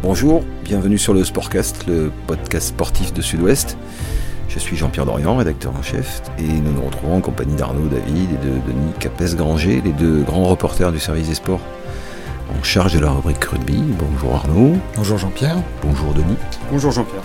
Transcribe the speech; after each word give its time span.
Bonjour, 0.00 0.44
bienvenue 0.62 0.96
sur 0.96 1.12
le 1.12 1.24
Sportcast, 1.24 1.88
le 1.88 2.12
podcast 2.28 2.68
sportif 2.68 3.12
de 3.12 3.20
Sud-Ouest. 3.20 3.76
Je 4.48 4.60
suis 4.60 4.76
Jean-Pierre 4.76 5.06
Dorian, 5.06 5.36
rédacteur 5.36 5.74
en 5.76 5.82
chef, 5.82 6.22
et 6.38 6.44
nous 6.44 6.72
nous 6.72 6.82
retrouvons 6.82 7.16
en 7.16 7.20
compagnie 7.20 7.56
d'Arnaud 7.56 7.88
David 7.88 8.30
et 8.30 8.46
de 8.46 8.72
Denis 8.72 8.92
Capes-Granger, 9.00 9.82
les 9.84 9.92
deux 9.92 10.22
grands 10.22 10.44
reporters 10.44 10.92
du 10.92 11.00
service 11.00 11.28
des 11.28 11.34
sports 11.34 11.60
en 12.56 12.62
charge 12.62 12.94
de 12.94 13.00
la 13.00 13.10
rubrique 13.10 13.42
rugby. 13.42 13.82
Bonjour 13.98 14.36
Arnaud. 14.36 14.76
Bonjour 14.94 15.18
Jean-Pierre. 15.18 15.56
Bonjour 15.82 16.14
Denis. 16.14 16.36
Bonjour 16.70 16.92
Jean-Pierre. 16.92 17.24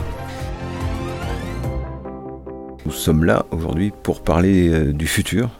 Nous 2.87 2.91
sommes 2.91 3.23
là 3.23 3.45
aujourd'hui 3.51 3.93
pour 4.01 4.23
parler 4.23 4.69
euh, 4.69 4.93
du 4.93 5.05
futur, 5.05 5.51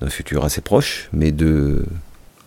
d'un 0.00 0.08
futur 0.08 0.42
assez 0.46 0.62
proche, 0.62 1.10
mais 1.12 1.32
de 1.32 1.84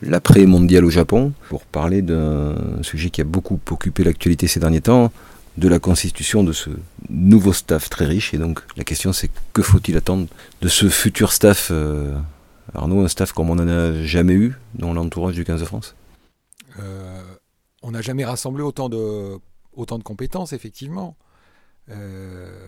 l'après-mondial 0.01 0.85
au 0.85 0.89
Japon, 0.89 1.33
pour 1.49 1.65
parler 1.65 2.01
d'un 2.01 2.55
sujet 2.81 3.09
qui 3.09 3.21
a 3.21 3.25
beaucoup 3.25 3.59
occupé 3.69 4.03
l'actualité 4.03 4.47
ces 4.47 4.59
derniers 4.59 4.81
temps, 4.81 5.11
de 5.57 5.67
la 5.67 5.79
constitution 5.79 6.43
de 6.43 6.53
ce 6.53 6.69
nouveau 7.09 7.53
staff 7.53 7.89
très 7.89 8.05
riche. 8.05 8.33
Et 8.33 8.37
donc 8.37 8.61
la 8.77 8.83
question 8.83 9.13
c'est 9.13 9.29
que 9.53 9.61
faut-il 9.61 9.97
attendre 9.97 10.27
de 10.61 10.67
ce 10.67 10.89
futur 10.89 11.33
staff 11.33 11.69
euh, 11.71 12.17
Arnaud, 12.73 13.03
un 13.03 13.07
staff 13.07 13.33
comme 13.33 13.49
on 13.49 13.55
n'en 13.55 13.67
a 13.67 14.03
jamais 14.03 14.33
eu 14.33 14.55
dans 14.75 14.93
l'entourage 14.93 15.35
du 15.35 15.43
15 15.43 15.59
de 15.59 15.65
France? 15.65 15.95
Euh, 16.79 17.21
On 17.81 17.91
n'a 17.91 18.01
jamais 18.01 18.25
rassemblé 18.25 18.63
autant 18.63 18.89
de, 18.89 19.37
autant 19.73 19.97
de 19.97 20.03
compétences, 20.03 20.53
effectivement. 20.53 21.17
Euh, 21.89 22.67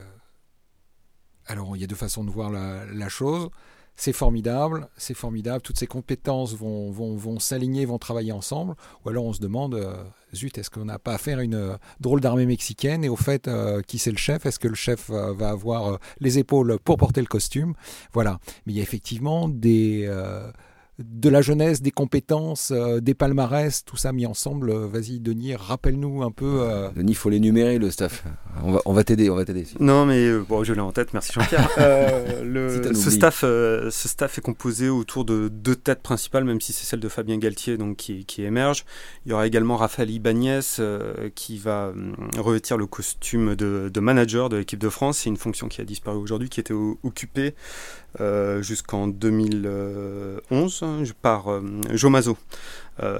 alors 1.45 1.75
il 1.75 1.81
y 1.81 1.83
a 1.83 1.87
deux 1.87 1.95
façons 1.95 2.23
de 2.23 2.31
voir 2.31 2.49
la, 2.49 2.85
la 2.85 3.09
chose 3.09 3.49
c'est 4.01 4.13
formidable, 4.13 4.87
c'est 4.97 5.13
formidable, 5.13 5.61
toutes 5.61 5.77
ces 5.77 5.85
compétences 5.85 6.55
vont, 6.55 7.39
s'aligner, 7.39 7.85
vont 7.85 7.99
travailler 7.99 8.31
ensemble, 8.31 8.73
ou 9.05 9.09
alors 9.09 9.25
on 9.25 9.33
se 9.33 9.39
demande, 9.39 9.75
euh, 9.75 9.93
zut, 10.33 10.57
est-ce 10.57 10.71
qu'on 10.71 10.85
n'a 10.85 10.97
pas 10.97 11.13
affaire 11.13 11.37
à 11.37 11.43
une 11.43 11.53
euh, 11.53 11.75
drôle 11.99 12.19
d'armée 12.19 12.47
mexicaine, 12.47 13.03
et 13.03 13.09
au 13.09 13.15
fait, 13.15 13.47
euh, 13.47 13.83
qui 13.83 13.99
c'est 13.99 14.09
le 14.09 14.17
chef? 14.17 14.47
Est-ce 14.47 14.57
que 14.57 14.67
le 14.67 14.73
chef 14.73 15.11
va 15.11 15.49
avoir 15.49 15.99
les 16.19 16.39
épaules 16.39 16.79
pour 16.83 16.97
porter 16.97 17.21
le 17.21 17.27
costume? 17.27 17.75
Voilà, 18.11 18.39
mais 18.65 18.73
il 18.73 18.77
y 18.77 18.79
a 18.79 18.83
effectivement 18.83 19.47
des 19.47 20.09
de 20.99 21.29
la 21.29 21.41
jeunesse, 21.41 21.81
des 21.81 21.91
compétences, 21.91 22.71
euh, 22.71 22.99
des 22.99 23.13
palmarès, 23.13 23.83
tout 23.85 23.97
ça 23.97 24.11
mis 24.11 24.25
ensemble. 24.25 24.69
Euh, 24.69 24.87
vas-y, 24.87 25.19
Denis, 25.19 25.55
rappelle-nous 25.55 26.23
un 26.23 26.31
peu. 26.31 26.61
Euh, 26.61 26.89
Denis, 26.95 27.11
il 27.11 27.15
faut 27.15 27.29
l'énumérer, 27.29 27.79
le 27.79 27.89
staff. 27.89 28.23
On 28.63 28.73
va, 28.73 28.81
on 28.85 28.93
va 28.93 29.03
t'aider, 29.03 29.29
on 29.29 29.35
va 29.35 29.45
t'aider. 29.45 29.65
Non, 29.79 30.05
mais 30.05 30.31
bon, 30.37 30.63
je 30.63 30.73
l'ai 30.73 30.81
en 30.81 30.91
tête, 30.91 31.13
merci 31.13 31.31
Jean-Pierre. 31.33 31.69
ce, 31.77 33.09
staff, 33.09 33.41
ce 33.41 33.89
staff 33.91 34.37
est 34.37 34.41
composé 34.41 34.89
autour 34.89 35.25
de 35.25 35.47
deux 35.47 35.75
têtes 35.75 36.01
principales, 36.01 36.43
même 36.43 36.61
si 36.61 36.73
c'est 36.73 36.85
celle 36.85 36.99
de 36.99 37.09
Fabien 37.09 37.37
Galtier 37.37 37.77
donc, 37.77 37.97
qui, 37.97 38.25
qui 38.25 38.43
émerge. 38.43 38.85
Il 39.25 39.31
y 39.31 39.33
aura 39.33 39.47
également 39.47 39.77
Raphaël 39.77 40.11
Ibanez 40.11 40.59
qui 41.35 41.57
va 41.57 41.93
revêtir 42.37 42.77
le 42.77 42.85
costume 42.85 43.55
de, 43.55 43.89
de 43.91 43.99
manager 43.99 44.49
de 44.49 44.57
l'équipe 44.57 44.79
de 44.79 44.89
France. 44.89 45.19
C'est 45.19 45.29
une 45.29 45.37
fonction 45.37 45.67
qui 45.67 45.81
a 45.81 45.85
disparu 45.85 46.17
aujourd'hui, 46.17 46.49
qui 46.49 46.59
était 46.59 46.73
occupée 46.73 47.55
jusqu'en 48.61 49.07
2011 49.07 50.83
par 51.21 51.51
euh, 51.51 51.61
Jomazo. 51.91 52.37
Euh, 53.01 53.19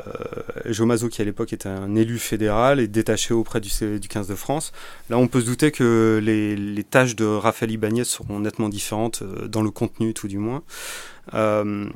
Jomazo 0.65 1.07
qui 1.07 1.21
à 1.21 1.25
l'époque 1.25 1.53
était 1.53 1.69
un 1.69 1.95
élu 1.95 2.19
fédéral 2.19 2.79
et 2.79 2.87
détaché 2.87 3.33
auprès 3.33 3.61
du, 3.61 3.69
du 3.99 4.07
15 4.07 4.27
de 4.27 4.35
France. 4.35 4.71
Là 5.09 5.17
on 5.17 5.27
peut 5.27 5.41
se 5.41 5.45
douter 5.45 5.71
que 5.71 6.19
les, 6.21 6.83
tâches 6.83 7.15
de 7.15 7.25
Raphaël 7.25 7.71
Ibanez 7.71 8.03
seront 8.03 8.39
nettement 8.39 8.69
différentes 8.69 9.23
dans 9.23 9.61
le 9.61 9.71
contenu 9.71 10.13
tout 10.13 10.27
du 10.27 10.37
moins. 10.37 10.63
Euh, 11.33 11.89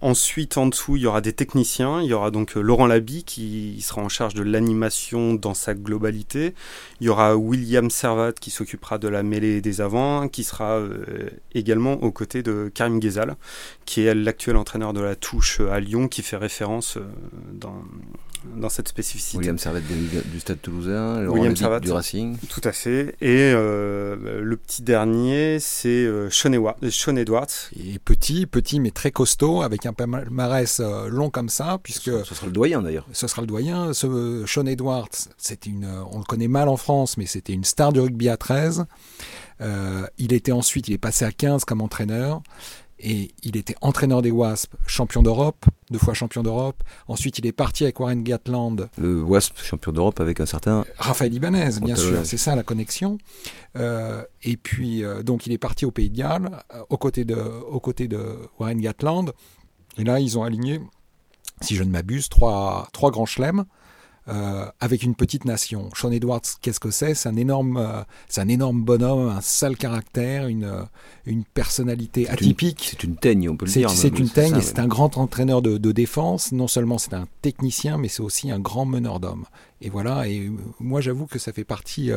ensuite, 0.00 0.56
en 0.58 0.66
dessous, 0.66 0.96
il 0.96 1.02
y 1.02 1.06
aura 1.06 1.20
des 1.20 1.32
techniciens. 1.32 2.02
Il 2.02 2.08
y 2.08 2.12
aura 2.12 2.30
donc 2.30 2.56
euh, 2.56 2.60
Laurent 2.60 2.86
Labi 2.86 3.24
qui 3.24 3.80
sera 3.80 4.02
en 4.02 4.08
charge 4.08 4.34
de 4.34 4.42
l'animation 4.42 5.34
dans 5.34 5.54
sa 5.54 5.74
globalité. 5.74 6.54
Il 7.00 7.06
y 7.06 7.08
aura 7.08 7.36
William 7.36 7.90
Servat 7.90 8.32
qui 8.32 8.50
s'occupera 8.50 8.98
de 8.98 9.08
la 9.08 9.22
mêlée 9.22 9.60
des 9.60 9.80
avants, 9.80 10.28
qui 10.28 10.44
sera 10.44 10.78
euh, 10.78 11.30
également 11.54 11.94
aux 11.94 12.12
côtés 12.12 12.42
de 12.42 12.70
Karim 12.72 13.00
Ghezal, 13.00 13.36
qui 13.86 14.02
est 14.02 14.14
l'actuel 14.14 14.56
entraîneur 14.56 14.92
de 14.92 15.00
la 15.00 15.16
touche 15.16 15.60
à 15.60 15.80
Lyon, 15.80 16.08
qui 16.08 16.22
fait 16.22 16.36
référence 16.36 16.93
dans, 17.52 17.82
dans 18.56 18.68
cette 18.68 18.88
spécificité. 18.88 19.38
William 19.38 19.58
Servat 19.58 19.80
du 19.80 20.40
Stade 20.40 20.60
Toulousain, 20.60 21.26
William 21.26 21.56
Servat 21.56 21.80
du 21.80 21.90
Racing. 21.90 22.36
Tout 22.48 22.60
à 22.64 22.72
fait. 22.72 23.14
Et 23.20 23.52
euh, 23.52 24.40
le 24.40 24.56
petit 24.56 24.82
dernier, 24.82 25.58
c'est 25.60 25.88
euh, 25.88 26.28
Sean, 26.30 26.52
Edwards. 27.16 27.46
Il 27.76 27.94
est 27.94 27.98
petit, 27.98 28.46
petit 28.46 28.80
mais 28.80 28.90
très 28.90 29.10
costaud, 29.10 29.62
avec 29.62 29.86
un 29.86 29.92
palmarès 29.92 30.80
euh, 30.80 31.08
long 31.08 31.30
comme 31.30 31.48
ça, 31.48 31.78
puisque... 31.82 32.10
Ce, 32.24 32.34
sera 32.34 32.46
le 32.46 32.52
doyen 32.52 32.82
d'ailleurs. 32.82 33.06
Ce 33.12 33.26
sera 33.26 33.40
le 33.40 33.46
doyen. 33.46 33.92
Ce, 33.92 34.44
Sean 34.46 34.66
Edwards, 34.66 35.08
c'est 35.38 35.66
une, 35.66 35.88
on 36.10 36.18
le 36.18 36.24
connaît 36.24 36.48
mal 36.48 36.68
en 36.68 36.76
France, 36.76 37.16
mais 37.16 37.26
c'était 37.26 37.52
une 37.52 37.64
star 37.64 37.92
du 37.92 38.00
rugby 38.00 38.28
à 38.28 38.36
13. 38.36 38.84
il 40.18 40.32
était 40.32 40.52
ensuite, 40.52 40.88
il 40.88 40.94
est 40.94 40.98
passé 40.98 41.24
à 41.24 41.32
15 41.32 41.64
comme 41.64 41.80
entraîneur 41.80 42.42
et 42.98 43.32
il 43.42 43.56
était 43.56 43.74
entraîneur 43.80 44.22
des 44.22 44.30
Wasps, 44.30 44.70
champion 44.86 45.22
d'Europe, 45.22 45.64
deux 45.90 45.98
fois 45.98 46.14
champion 46.14 46.42
d'Europe. 46.42 46.82
Ensuite, 47.08 47.38
il 47.38 47.46
est 47.46 47.52
parti 47.52 47.84
avec 47.84 47.98
Warren 47.98 48.22
Gatland. 48.22 48.88
Le 48.98 49.22
Wasp, 49.22 49.58
champion 49.58 49.92
d'Europe 49.92 50.20
avec 50.20 50.40
un 50.40 50.46
certain. 50.46 50.84
Raphaël 50.98 51.34
Ibanez, 51.34 51.80
bien 51.82 51.96
sûr, 51.96 52.24
c'est 52.24 52.36
ça 52.36 52.54
la 52.54 52.62
connexion. 52.62 53.18
Euh, 53.76 54.22
et 54.42 54.56
puis, 54.56 55.04
euh, 55.04 55.22
donc, 55.22 55.46
il 55.46 55.52
est 55.52 55.58
parti 55.58 55.84
au 55.84 55.90
Pays 55.90 56.10
de 56.10 56.16
Galles, 56.16 56.50
euh, 56.74 56.82
aux, 56.88 56.96
côtés 56.96 57.24
de, 57.24 57.34
aux 57.34 57.80
côtés 57.80 58.08
de 58.08 58.36
Warren 58.58 58.80
Gatland. 58.80 59.32
Et 59.98 60.04
là, 60.04 60.20
ils 60.20 60.38
ont 60.38 60.44
aligné, 60.44 60.80
si 61.60 61.74
je 61.74 61.82
ne 61.82 61.90
m'abuse, 61.90 62.28
trois, 62.28 62.88
trois 62.92 63.10
grands 63.10 63.26
chelems. 63.26 63.64
Euh, 64.26 64.64
avec 64.80 65.02
une 65.02 65.14
petite 65.14 65.44
nation. 65.44 65.90
Sean 65.94 66.10
Edwards, 66.10 66.40
qu'est-ce 66.62 66.80
que 66.80 66.90
c'est? 66.90 67.12
C'est 67.12 67.28
un 67.28 67.36
énorme, 67.36 67.76
euh, 67.76 68.02
c'est 68.26 68.40
un 68.40 68.48
énorme 68.48 68.82
bonhomme, 68.82 69.28
un 69.28 69.42
sale 69.42 69.76
caractère, 69.76 70.46
une, 70.46 70.64
euh, 70.64 70.82
une 71.26 71.44
personnalité 71.44 72.26
atypique. 72.30 72.88
C'est 72.90 73.04
une 73.04 73.16
teigne, 73.16 73.50
on 73.50 73.56
peut 73.58 73.66
le 73.66 73.72
dire. 73.72 73.90
C'est 73.90 74.18
une 74.18 74.30
teigne 74.30 74.62
c'est 74.62 74.78
un 74.78 74.86
grand 74.86 75.18
entraîneur 75.18 75.60
de, 75.60 75.76
de 75.76 75.92
défense. 75.92 76.52
Non 76.52 76.68
seulement 76.68 76.96
c'est 76.96 77.12
un 77.12 77.26
technicien, 77.42 77.98
mais 77.98 78.08
c'est 78.08 78.22
aussi 78.22 78.50
un 78.50 78.58
grand 78.58 78.86
meneur 78.86 79.20
d'hommes. 79.20 79.44
Et 79.82 79.90
voilà. 79.90 80.26
Et 80.26 80.50
moi, 80.80 81.02
j'avoue 81.02 81.26
que 81.26 81.38
ça 81.38 81.52
fait 81.52 81.64
partie, 81.64 82.10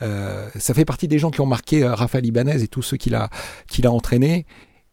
ça 0.00 0.74
fait 0.74 0.84
partie 0.84 1.06
des 1.06 1.20
gens 1.20 1.30
qui 1.30 1.40
ont 1.40 1.46
marqué 1.46 1.86
Raphaël 1.86 2.26
Ibanez 2.26 2.62
et 2.64 2.68
tous 2.68 2.82
ceux 2.82 2.96
qu'il 2.96 3.14
a, 3.14 3.30
qu'il 3.68 3.86
a 3.86 3.92
entraînés 3.92 4.44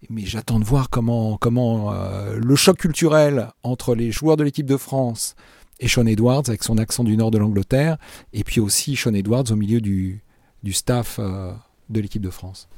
mais 0.10 0.26
j'attends 0.26 0.60
de 0.60 0.66
voir 0.66 0.90
comment, 0.90 1.38
comment 1.38 1.94
le 2.36 2.56
choc 2.56 2.78
culturel 2.78 3.50
entre 3.62 3.94
les 3.94 4.12
joueurs 4.12 4.36
de 4.36 4.44
l'équipe 4.44 4.66
de 4.66 4.78
France, 4.78 5.36
et 5.82 5.88
Sean 5.88 6.06
Edwards 6.06 6.44
avec 6.48 6.64
son 6.64 6.78
accent 6.78 7.04
du 7.04 7.18
nord 7.18 7.32
de 7.32 7.38
l'Angleterre, 7.38 7.98
et 8.32 8.44
puis 8.44 8.62
aussi 8.62 8.96
Sean 8.96 9.14
Edwards 9.14 9.52
au 9.52 9.56
milieu 9.56 9.82
du, 9.82 10.22
du 10.64 10.72
staff 10.72 11.18
euh, 11.20 11.52
de 11.90 12.00
l'équipe 12.00 12.22
de 12.22 12.30
France. 12.30 12.70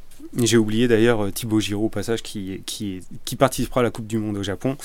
J'ai 0.42 0.58
oublié 0.58 0.88
d'ailleurs 0.88 1.26
euh, 1.26 1.32
Thibaut 1.32 1.60
Giroud 1.60 1.86
au 1.86 1.90
passage 1.90 2.24
qui, 2.24 2.64
qui, 2.66 3.02
participera 3.38 3.82
à 3.82 3.84
la 3.84 3.92
Coupe 3.92 4.08
du 4.08 4.18
Monde 4.18 4.38
au 4.38 4.44
Japon, 4.44 4.78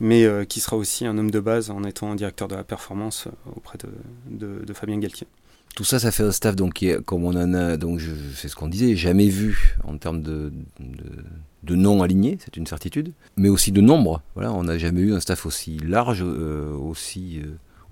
mais 0.00 0.24
euh, 0.24 0.44
qui 0.44 0.60
sera 0.60 0.76
aussi 0.76 1.06
un 1.06 1.16
homme 1.16 1.30
de 1.30 1.40
base 1.40 1.70
en 1.70 1.82
étant 1.84 2.14
directeur 2.14 2.46
de 2.46 2.54
la 2.54 2.62
performance 2.62 3.26
auprès 3.56 3.78
de, 3.78 4.62
de, 4.64 4.72
Fabien 4.74 4.98
Galtier. 4.98 5.26
Tout 5.74 5.84
ça, 5.84 5.98
ça 5.98 6.10
fait 6.10 6.22
un 6.22 6.32
staff 6.32 6.54
donc 6.54 6.74
qui 6.74 6.88
est, 6.88 7.02
comme 7.02 7.24
on 7.24 7.30
en 7.34 7.54
a, 7.54 7.76
donc 7.76 8.00
c'est 8.34 8.48
ce 8.48 8.54
qu'on 8.56 8.68
disait, 8.68 8.94
jamais 8.94 9.28
vu 9.28 9.76
en 9.84 9.96
termes 9.96 10.22
de, 10.22 10.52
de, 10.80 11.24
de 11.62 11.74
noms 11.74 12.02
alignés, 12.02 12.36
c'est 12.44 12.56
une 12.56 12.66
certitude, 12.66 13.12
mais 13.36 13.48
aussi 13.48 13.72
de 13.72 13.80
nombre. 13.80 14.22
Voilà, 14.34 14.52
on 14.52 14.64
n'a 14.64 14.76
jamais 14.76 15.00
eu 15.00 15.14
un 15.14 15.20
staff 15.20 15.46
aussi 15.46 15.78
large, 15.78 16.22
aussi 16.22 17.40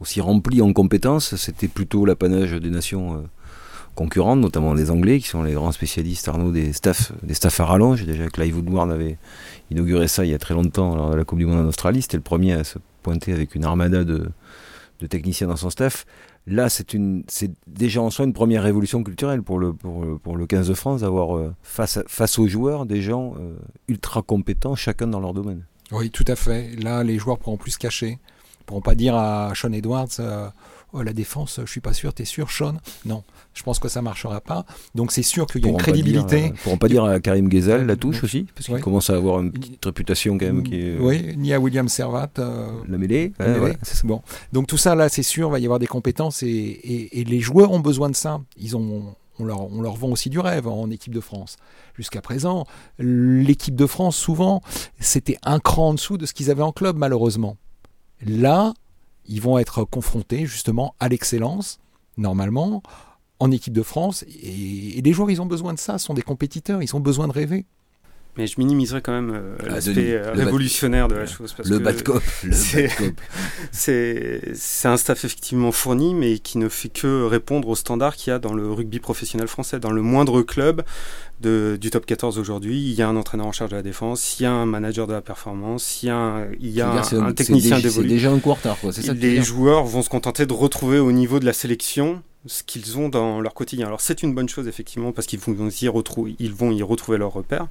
aussi 0.00 0.20
rempli 0.20 0.62
en 0.62 0.72
compétences. 0.72 1.36
C'était 1.36 1.68
plutôt 1.68 2.04
l'apanage 2.04 2.52
des 2.52 2.70
nations 2.70 3.16
euh, 3.16 3.20
concurrentes, 3.94 4.40
notamment 4.40 4.74
les 4.74 4.90
Anglais, 4.90 5.20
qui 5.20 5.28
sont 5.28 5.42
les 5.42 5.52
grands 5.52 5.72
spécialistes, 5.72 6.26
Arnaud, 6.28 6.52
des 6.52 6.72
staffs, 6.72 7.12
des 7.22 7.34
staffs 7.34 7.60
à 7.60 7.66
rallonge. 7.66 8.04
Déjà, 8.04 8.26
Clive 8.28 8.56
Woodward 8.56 8.90
avait 8.90 9.18
inauguré 9.70 10.08
ça 10.08 10.24
il 10.24 10.30
y 10.30 10.34
a 10.34 10.38
très 10.38 10.54
longtemps 10.54 10.96
lors 10.96 11.10
de 11.10 11.16
la 11.16 11.24
Coupe 11.24 11.38
du 11.38 11.46
Monde 11.46 11.64
en 11.64 11.68
Australie. 11.68 12.02
C'était 12.02 12.16
le 12.16 12.22
premier 12.22 12.54
à 12.54 12.64
se 12.64 12.78
pointer 13.02 13.32
avec 13.32 13.54
une 13.54 13.64
armada 13.64 14.04
de, 14.04 14.28
de 15.00 15.06
techniciens 15.06 15.48
dans 15.48 15.56
son 15.56 15.70
staff. 15.70 16.06
Là, 16.46 16.68
c'est 16.68 16.94
une, 16.94 17.22
c'est 17.28 17.52
déjà 17.66 18.00
en 18.00 18.10
soi 18.10 18.24
une 18.24 18.32
première 18.32 18.62
révolution 18.62 19.04
culturelle 19.04 19.42
pour 19.42 19.58
le, 19.58 19.72
pour, 19.72 20.18
pour 20.20 20.36
le 20.36 20.46
15 20.46 20.68
de 20.68 20.74
France 20.74 21.00
d'avoir 21.02 21.36
euh, 21.36 21.54
face, 21.62 22.00
face 22.06 22.38
aux 22.38 22.48
joueurs 22.48 22.86
des 22.86 23.02
gens 23.02 23.34
euh, 23.38 23.56
ultra 23.88 24.22
compétents, 24.22 24.74
chacun 24.74 25.06
dans 25.06 25.20
leur 25.20 25.34
domaine. 25.34 25.64
Oui, 25.92 26.10
tout 26.10 26.24
à 26.26 26.36
fait. 26.36 26.74
Là, 26.76 27.04
les 27.04 27.18
joueurs 27.18 27.38
pourront 27.38 27.56
plus 27.56 27.72
se 27.72 27.78
cacher 27.78 28.18
pourront 28.70 28.80
pas 28.80 28.94
dire 28.94 29.16
à 29.16 29.52
Sean 29.56 29.72
Edwards 29.72 30.06
euh, 30.20 30.48
oh, 30.92 31.02
la 31.02 31.12
défense, 31.12 31.60
je 31.64 31.70
suis 31.70 31.80
pas 31.80 31.92
sûr, 31.92 32.12
t'es 32.12 32.24
sûr, 32.24 32.50
Sean? 32.50 32.74
Non, 33.04 33.22
je 33.54 33.62
pense 33.62 33.78
que 33.78 33.88
ça 33.88 34.02
marchera 34.02 34.40
pas. 34.40 34.64
Donc 34.94 35.12
c'est 35.12 35.22
sûr 35.22 35.46
qu'il 35.46 35.64
y 35.64 35.68
a 35.68 35.70
une 35.70 35.76
crédibilité. 35.76 36.46
Ils 36.46 36.52
pourront 36.54 36.78
pas 36.78 36.88
dire 36.88 37.04
à 37.04 37.20
Karim 37.20 37.48
Ghezal 37.48 37.86
la 37.86 37.96
touche 37.96 38.24
aussi, 38.24 38.46
parce 38.54 38.66
qu'il 38.66 38.80
commence 38.80 39.10
à 39.10 39.16
avoir 39.16 39.40
une 39.40 39.52
petite 39.52 39.84
réputation 39.84 40.38
quand 40.38 40.46
même 40.46 40.62
qui 40.62 40.80
est. 40.80 40.98
Oui, 40.98 41.34
ni 41.36 41.52
à 41.52 41.60
William 41.60 41.88
Servat. 41.88 42.30
Euh, 42.38 42.68
la 42.88 42.98
mêlée. 42.98 43.32
c'est 43.82 44.04
bon. 44.04 44.22
Donc 44.52 44.66
tout 44.66 44.78
ça 44.78 44.94
là, 44.94 45.08
c'est 45.08 45.22
sûr, 45.22 45.48
il 45.48 45.52
va 45.52 45.58
y 45.58 45.64
avoir 45.64 45.78
des 45.78 45.86
compétences 45.86 46.42
et, 46.42 46.48
et, 47.12 47.24
les 47.24 47.40
joueurs 47.40 47.70
ont 47.72 47.80
besoin 47.80 48.10
de 48.10 48.16
ça. 48.16 48.40
Ils 48.56 48.76
ont 48.76 49.14
on 49.38 49.44
leur, 49.44 49.72
on 49.72 49.80
leur, 49.80 49.94
vend 49.94 50.08
aussi 50.08 50.28
du 50.28 50.38
rêve 50.38 50.66
en 50.68 50.90
équipe 50.90 51.14
de 51.14 51.20
France. 51.20 51.56
Jusqu'à 51.96 52.20
présent, 52.20 52.66
l'équipe 52.98 53.74
de 53.74 53.86
France, 53.86 54.16
souvent, 54.16 54.60
c'était 54.98 55.38
un 55.42 55.58
cran 55.58 55.88
en 55.88 55.94
dessous 55.94 56.18
de 56.18 56.26
ce 56.26 56.34
qu'ils 56.34 56.50
avaient 56.50 56.62
en 56.62 56.72
club, 56.72 56.96
malheureusement. 56.96 57.56
Là, 58.26 58.74
ils 59.30 59.40
vont 59.40 59.58
être 59.58 59.84
confrontés 59.84 60.44
justement 60.44 60.94
à 60.98 61.08
l'excellence, 61.08 61.78
normalement, 62.16 62.82
en 63.38 63.50
équipe 63.52 63.72
de 63.72 63.82
France. 63.82 64.24
Et, 64.42 65.00
les 65.00 65.12
joueurs, 65.12 65.30
ils 65.30 65.40
ont 65.40 65.46
besoin 65.46 65.72
de 65.72 65.78
ça, 65.78 65.98
sont 65.98 66.14
des 66.14 66.22
compétiteurs, 66.22 66.82
ils 66.82 66.94
ont 66.96 67.00
besoin 67.00 67.28
de 67.28 67.32
rêver. 67.32 67.64
Mais 68.36 68.46
je 68.46 68.54
minimiserai 68.58 69.02
quand 69.02 69.12
même 69.12 69.32
euh, 69.34 69.56
ah, 69.60 69.70
l'aspect 69.70 70.12
euh, 70.12 70.32
révolutionnaire 70.32 71.08
de 71.08 71.16
la 71.16 71.26
chose. 71.26 71.52
Parce 71.52 71.68
le 71.68 71.78
bad 71.78 72.02
cop. 72.02 72.22
C'est 73.72 74.42
un 74.84 74.96
staff 74.96 75.24
effectivement 75.24 75.72
fourni, 75.72 76.14
mais 76.14 76.38
qui 76.38 76.58
ne 76.58 76.68
fait 76.68 76.88
que 76.88 77.24
répondre 77.24 77.68
aux 77.68 77.76
standards 77.76 78.16
qu'il 78.16 78.30
y 78.30 78.34
a 78.34 78.38
dans 78.38 78.54
le 78.54 78.70
rugby 78.70 79.00
professionnel 79.00 79.48
français. 79.48 79.80
Dans 79.80 79.90
le 79.90 80.02
moindre 80.02 80.42
club 80.42 80.82
de, 81.40 81.76
du 81.80 81.90
top 81.90 82.06
14 82.06 82.38
aujourd'hui, 82.38 82.78
il 82.80 82.92
y 82.92 83.02
a 83.02 83.08
un 83.08 83.16
entraîneur 83.16 83.46
en 83.46 83.52
charge 83.52 83.70
de 83.70 83.76
la 83.76 83.82
défense, 83.82 84.38
il 84.38 84.44
y 84.44 84.46
a 84.46 84.52
un 84.52 84.66
manager 84.66 85.06
de 85.06 85.12
la 85.12 85.22
performance, 85.22 86.02
il 86.02 86.06
y 86.06 86.10
a 86.10 86.16
un, 86.16 86.46
il 86.60 86.70
y 86.70 86.80
a 86.80 86.90
un, 86.90 87.32
technicien 87.32 87.78
d'évolution. 87.78 88.02
C'est 88.02 88.08
déjà 88.08 88.30
un 88.30 88.38
retard. 88.38 88.78
Les 89.14 89.42
joueurs 89.42 89.84
vont 89.84 90.02
se 90.02 90.08
contenter 90.08 90.46
de 90.46 90.52
retrouver 90.52 90.98
au 90.98 91.12
niveau 91.12 91.40
de 91.40 91.46
la 91.46 91.52
sélection 91.52 92.22
ce 92.46 92.62
qu'ils 92.62 92.98
ont 92.98 93.08
dans 93.08 93.40
leur 93.40 93.54
quotidien. 93.54 93.86
Alors 93.86 94.00
c'est 94.00 94.22
une 94.22 94.34
bonne 94.34 94.48
chose 94.48 94.66
effectivement 94.66 95.12
parce 95.12 95.26
qu'ils 95.26 95.40
vont 95.40 95.68
y 95.68 95.88
retrouver, 95.88 96.36
ils 96.38 96.54
vont 96.54 96.72
y 96.72 96.82
retrouver 96.82 97.18
leurs 97.18 97.32
repères, 97.32 97.68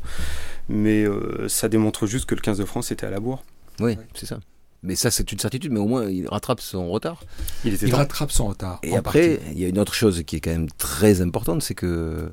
mais 0.67 1.03
euh, 1.03 1.47
ça 1.47 1.69
démontre 1.69 2.07
juste 2.07 2.25
que 2.25 2.35
le 2.35 2.41
15 2.41 2.57
de 2.57 2.65
France 2.65 2.91
était 2.91 3.07
à 3.07 3.09
la 3.09 3.19
bourre. 3.19 3.43
Oui, 3.79 3.97
c'est 4.13 4.25
ça. 4.25 4.39
Mais 4.81 4.95
ça, 4.95 5.11
c'est 5.11 5.29
une 5.31 5.39
certitude, 5.39 5.73
mais 5.73 5.79
au 5.79 5.87
moins, 5.87 6.09
il 6.09 6.27
rattrape 6.27 6.61
son 6.61 6.89
retard. 6.89 7.23
Il, 7.65 7.93
rattrape 7.93 8.31
son 8.31 8.47
retard. 8.47 8.79
Et 8.81 8.95
après, 8.95 9.41
il 9.51 9.59
y 9.59 9.65
a 9.65 9.67
une 9.67 9.79
autre 9.79 9.93
chose 9.93 10.23
qui 10.25 10.37
est 10.37 10.39
quand 10.39 10.51
même 10.51 10.69
très 10.77 11.21
importante, 11.21 11.61
c'est 11.61 11.73
que 11.73 12.31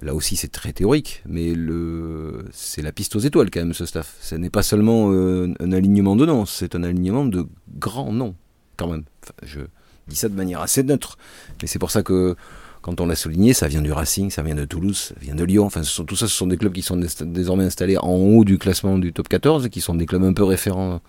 là 0.00 0.14
aussi, 0.14 0.36
c'est 0.36 0.52
très 0.52 0.72
théorique, 0.72 1.22
mais 1.26 1.54
le, 1.54 2.44
c'est 2.52 2.82
la 2.82 2.92
piste 2.92 3.16
aux 3.16 3.18
étoiles 3.18 3.50
quand 3.50 3.60
même, 3.60 3.74
ce 3.74 3.84
staff. 3.84 4.14
Ce 4.20 4.36
n'est 4.36 4.50
pas 4.50 4.62
seulement 4.62 5.10
euh, 5.10 5.52
un 5.58 5.72
alignement 5.72 6.14
de 6.14 6.24
noms, 6.24 6.46
c'est 6.46 6.76
un 6.76 6.84
alignement 6.84 7.24
de 7.24 7.48
grands 7.76 8.12
noms, 8.12 8.36
quand 8.76 8.86
même. 8.86 9.02
je, 9.42 9.60
dis 10.08 10.16
ça 10.16 10.28
de 10.28 10.34
manière 10.34 10.60
assez 10.60 10.82
neutre. 10.82 11.18
Mais 11.60 11.68
c'est 11.68 11.78
pour 11.78 11.90
ça 11.90 12.02
que 12.02 12.36
quand 12.82 13.00
on 13.00 13.06
l'a 13.06 13.14
souligné, 13.14 13.52
ça 13.52 13.68
vient 13.68 13.80
du 13.80 13.92
Racing, 13.92 14.30
ça 14.30 14.42
vient 14.42 14.56
de 14.56 14.64
Toulouse, 14.64 14.96
ça 14.96 15.14
vient 15.20 15.36
de 15.36 15.44
Lyon. 15.44 15.64
Enfin, 15.64 15.82
tout 15.82 16.16
ça, 16.16 16.26
ce 16.26 16.34
sont 16.34 16.48
des 16.48 16.56
clubs 16.56 16.72
qui 16.72 16.82
sont 16.82 17.00
désormais 17.20 17.64
installés 17.64 17.96
en 17.96 18.14
haut 18.14 18.44
du 18.44 18.58
classement 18.58 18.98
du 18.98 19.12
top 19.12 19.28
14, 19.28 19.68
qui 19.68 19.80
sont 19.80 19.94
des 19.94 20.04
clubs 20.04 20.24
un 20.24 20.32
peu 20.32 20.42
référents 20.42 21.00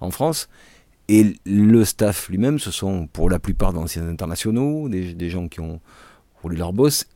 en 0.00 0.10
France. 0.10 0.48
Et 1.08 1.34
le 1.46 1.84
staff 1.84 2.28
lui-même, 2.28 2.58
ce 2.58 2.70
sont 2.70 3.06
pour 3.06 3.30
la 3.30 3.38
plupart 3.38 3.72
d'anciens 3.72 4.06
internationaux, 4.06 4.88
des, 4.88 5.30
gens 5.30 5.48
qui 5.48 5.60
ont 5.60 5.80
roulé 6.42 6.56
leur 6.56 6.72
boss. 6.72 7.06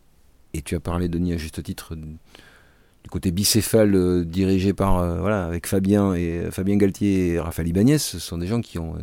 Et 0.55 0.63
tu 0.63 0.75
as 0.75 0.81
parlé, 0.81 1.09
Denis, 1.09 1.35
à 1.35 1.37
juste 1.37 1.63
titre, 1.63 1.95
du 1.95 3.11
côté 3.11 3.31
bicéphale 3.31 3.95
euh, 3.95 4.25
dirigé 4.25 4.73
par, 4.73 4.99
euh, 4.99 5.21
voilà, 5.21 5.45
avec 5.45 5.67
Fabien, 5.67 6.15
et, 6.15 6.49
Fabien 6.51 6.77
Galtier 6.77 7.35
et 7.35 7.41
Raphaël 7.41 7.69
Ibanez. 7.69 7.99
Ce 7.99 8.19
sont 8.19 8.39
des 8.39 8.47
gens 8.47 8.63
qui 8.63 8.79
ont 8.79 8.97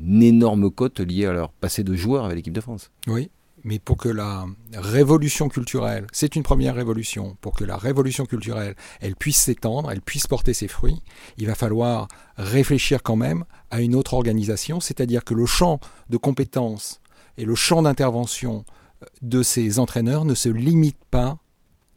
énorme 0.00 0.70
cote 0.70 1.00
liée 1.00 1.26
à 1.26 1.32
leur 1.32 1.52
passé 1.52 1.84
de 1.84 1.94
joueur 1.94 2.24
avec 2.24 2.36
l'équipe 2.36 2.52
de 2.52 2.60
France. 2.60 2.90
Oui, 3.06 3.30
mais 3.64 3.78
pour 3.78 3.96
que 3.96 4.10
la 4.10 4.46
révolution 4.74 5.48
culturelle, 5.48 6.06
c'est 6.12 6.36
une 6.36 6.42
première 6.42 6.74
révolution, 6.74 7.36
pour 7.40 7.54
que 7.54 7.64
la 7.64 7.76
révolution 7.76 8.26
culturelle, 8.26 8.76
elle 9.00 9.16
puisse 9.16 9.38
s'étendre, 9.38 9.90
elle 9.90 10.02
puisse 10.02 10.26
porter 10.26 10.52
ses 10.52 10.68
fruits, 10.68 11.00
il 11.38 11.46
va 11.46 11.54
falloir 11.54 12.08
réfléchir 12.36 13.02
quand 13.02 13.16
même 13.16 13.44
à 13.70 13.80
une 13.80 13.94
autre 13.94 14.14
organisation, 14.14 14.80
c'est-à-dire 14.80 15.24
que 15.24 15.34
le 15.34 15.46
champ 15.46 15.80
de 16.10 16.18
compétences 16.18 17.00
et 17.38 17.46
le 17.46 17.54
champ 17.54 17.82
d'intervention 17.82 18.64
de 19.22 19.42
ces 19.42 19.78
entraîneurs 19.78 20.24
ne 20.24 20.34
se 20.34 20.48
limite 20.48 21.02
pas 21.10 21.38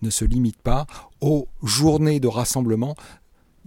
ne 0.03 0.11
se 0.11 0.25
limite 0.25 0.61
pas 0.61 0.85
aux 1.21 1.47
journées 1.63 2.19
de 2.19 2.27
rassemblement 2.27 2.95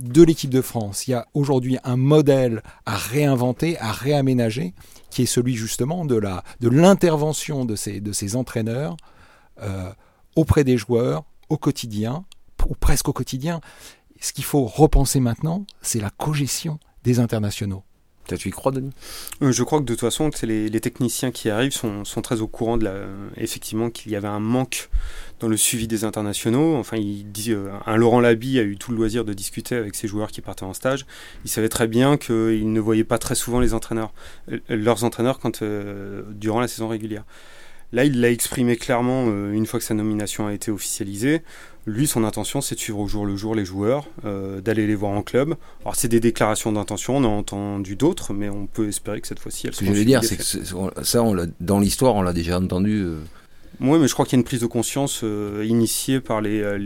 de 0.01 0.23
l'équipe 0.23 0.51
de 0.51 0.63
France. 0.63 1.07
Il 1.07 1.13
y 1.13 1.15
a 1.15 1.27
aujourd'hui 1.35 1.79
un 1.85 1.97
modèle 1.97 2.63
à 2.87 2.97
réinventer, 2.97 3.79
à 3.79 3.93
réaménager, 3.93 4.75
qui 5.11 5.23
est 5.23 5.27
celui 5.27 5.55
justement 5.55 6.05
de 6.05 6.19
l'intervention 6.63 7.65
de 7.65 7.77
ces 7.77 8.01
de 8.01 8.13
ces 8.13 8.37
entraîneurs 8.37 8.97
euh, 9.63 9.91
auprès 10.37 10.65
des 10.65 10.79
joueurs 10.79 11.25
au 11.49 11.57
quotidien 11.57 12.25
ou 12.69 12.75
presque 12.75 13.09
au 13.09 13.13
quotidien. 13.13 13.61
Ce 14.21 14.33
qu'il 14.33 14.45
faut 14.45 14.65
repenser 14.65 15.21
maintenant, 15.21 15.65
c'est 15.83 16.01
la 16.01 16.11
cogestion 16.11 16.79
des 17.05 17.19
internationaux. 17.19 17.83
Tu 18.27 18.49
y 18.49 18.53
crois, 18.53 18.71
Denis? 18.71 18.93
Euh, 19.43 19.51
Je 19.51 19.63
crois 19.65 19.81
que 19.81 19.85
de 19.85 19.93
toute 19.93 20.01
façon, 20.01 20.31
les, 20.43 20.69
les 20.69 20.81
techniciens 20.81 21.31
qui 21.31 21.51
arrivent 21.51 21.73
sont, 21.73 22.05
sont, 22.05 22.23
très 22.23 22.41
au 22.41 22.47
courant 22.47 22.77
de 22.77 22.85
la, 22.85 22.95
effectivement 23.37 23.91
qu'il 23.91 24.13
y 24.13 24.17
avait 24.17 24.29
un 24.29 24.39
manque 24.39 24.89
dans 25.41 25.49
le 25.49 25.57
suivi 25.57 25.89
des 25.89 26.05
internationaux. 26.05 26.77
Enfin, 26.77 26.97
il 26.97 27.31
dit, 27.33 27.53
euh, 27.53 27.71
un 27.87 27.97
Laurent 27.97 28.21
Labi 28.21 28.59
a 28.59 28.63
eu 28.63 28.77
tout 28.77 28.93
le 28.93 28.97
loisir 28.99 29.25
de 29.25 29.33
discuter 29.33 29.75
avec 29.75 29.95
ses 29.97 30.07
joueurs 30.07 30.31
qui 30.31 30.43
partaient 30.43 30.65
en 30.65 30.75
stage. 30.75 31.07
Il 31.45 31.51
savait 31.51 31.69
très 31.69 31.89
bien 31.89 32.17
qu'ils 32.17 32.73
ne 32.73 32.81
voyaient 32.81 33.05
pas 33.05 33.19
très 33.19 33.35
souvent 33.35 33.59
les 33.59 33.75
entraîneurs, 33.75 34.13
euh, 34.53 34.59
leurs 34.69 35.03
entraîneurs 35.03 35.41
quand, 35.41 35.63
durant 36.31 36.61
la 36.61 36.69
saison 36.69 36.89
régulière. 36.89 37.25
Là, 37.93 38.05
il 38.05 38.21
l'a 38.21 38.31
exprimé 38.31 38.77
clairement 38.77 39.27
une 39.27 39.67
fois 39.67 39.81
que 39.81 39.85
sa 39.85 39.95
nomination 39.95 40.47
a 40.47 40.53
été 40.53 40.71
officialisée. 40.71 41.43
Lui, 41.87 42.07
son 42.07 42.25
intention, 42.25 42.61
c'est 42.61 42.75
de 42.75 42.81
suivre 42.81 42.99
au 42.99 43.09
jour 43.09 43.25
le 43.25 43.37
jour 43.37 43.55
les 43.55 43.65
joueurs, 43.65 44.07
euh, 44.25 44.61
d'aller 44.61 44.87
les 44.87 44.95
voir 44.95 45.13
en 45.13 45.23
club. 45.23 45.55
Alors, 45.83 45.97
c'est 45.97 46.09
des 46.09 46.21
déclarations 46.21 46.73
d'intention, 46.73 47.17
on 47.17 47.25
a 47.25 47.29
entendu 47.29 47.97
d'autres, 47.97 48.35
mais 48.35 48.51
on 48.51 48.67
peut 48.67 48.89
espérer 48.89 49.21
que 49.21 49.27
cette 49.27 49.39
fois-ci, 49.39 49.67
elles 49.67 49.75
Ce 49.75 49.81
que 49.81 49.87
je 49.87 49.93
veux 49.93 50.05
dire, 50.05 50.23
c'est 50.23 50.37
que 50.37 50.43
ça, 51.03 51.23
on 51.23 51.35
dans 51.61 51.81
l'histoire, 51.81 52.15
on 52.15 52.23
l'a 52.23 52.33
déjà 52.33 52.59
entendu. 52.59 53.01
Euh. 53.01 53.19
Oui, 53.81 53.99
mais 53.99 54.09
je 54.09 54.13
crois 54.13 54.27
qu'il 54.27 54.37
y 54.37 54.39
a 54.39 54.41
une 54.41 54.45
prise 54.45 54.61
de 54.61 54.67
conscience 54.67 55.23
euh, 55.25 55.65
initiée 55.67 56.21
par 56.21 56.43
les, 56.43 56.79